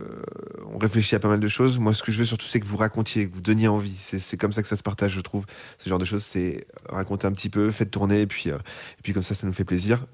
[0.72, 1.78] on réfléchit à pas mal de choses.
[1.78, 3.94] Moi, ce que je veux surtout, c'est que vous racontiez, que vous donniez envie.
[3.96, 5.44] C'est comme ça que ça se partage, je trouve.
[5.78, 9.02] Ce genre de choses, c'est raconter un petit peu, faites tourner, et puis, euh, et
[9.02, 10.04] puis comme ça, ça nous fait plaisir.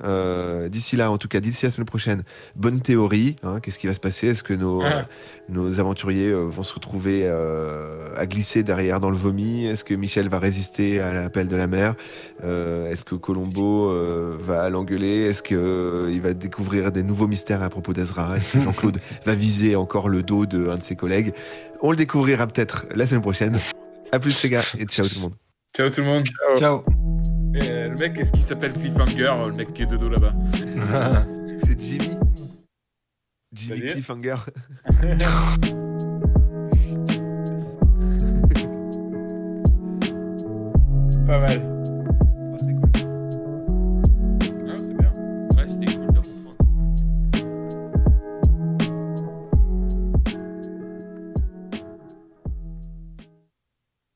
[0.70, 2.22] D'ici là, en tout cas, d'ici la semaine prochaine,
[2.56, 3.36] bonne théorie.
[3.42, 4.28] hein, Qu'est-ce qui va se passer?
[4.28, 5.06] Est-ce que nos, Ah.
[5.48, 9.66] nos aventuriers vont se retrouver à glisser derrière dans le vomi?
[9.66, 11.94] Est-ce que Michel va résister à l'appel de la mer?
[12.42, 13.92] Est-ce que Colombo
[14.38, 15.22] va l'engueuler?
[15.22, 18.36] Est-ce qu'il va découvrir des nouveaux mystères à propos d'Azra.
[18.36, 21.32] Est-ce que Jean-Claude va viser encore le dos de un de ses collègues
[21.80, 23.58] On le découvrira peut-être la semaine prochaine.
[24.10, 25.34] À plus les gars et ciao tout le monde.
[25.74, 26.26] Ciao tout le monde.
[26.26, 26.58] Ciao.
[26.58, 26.84] ciao.
[27.56, 30.32] Euh, le mec, est-ce qu'il s'appelle Cliffhanger, euh, le mec qui est de dos là-bas
[31.64, 32.10] C'est Jimmy.
[33.52, 33.92] Jimmy Salut.
[33.92, 34.36] Cliffhanger.
[41.26, 41.71] Pas mal.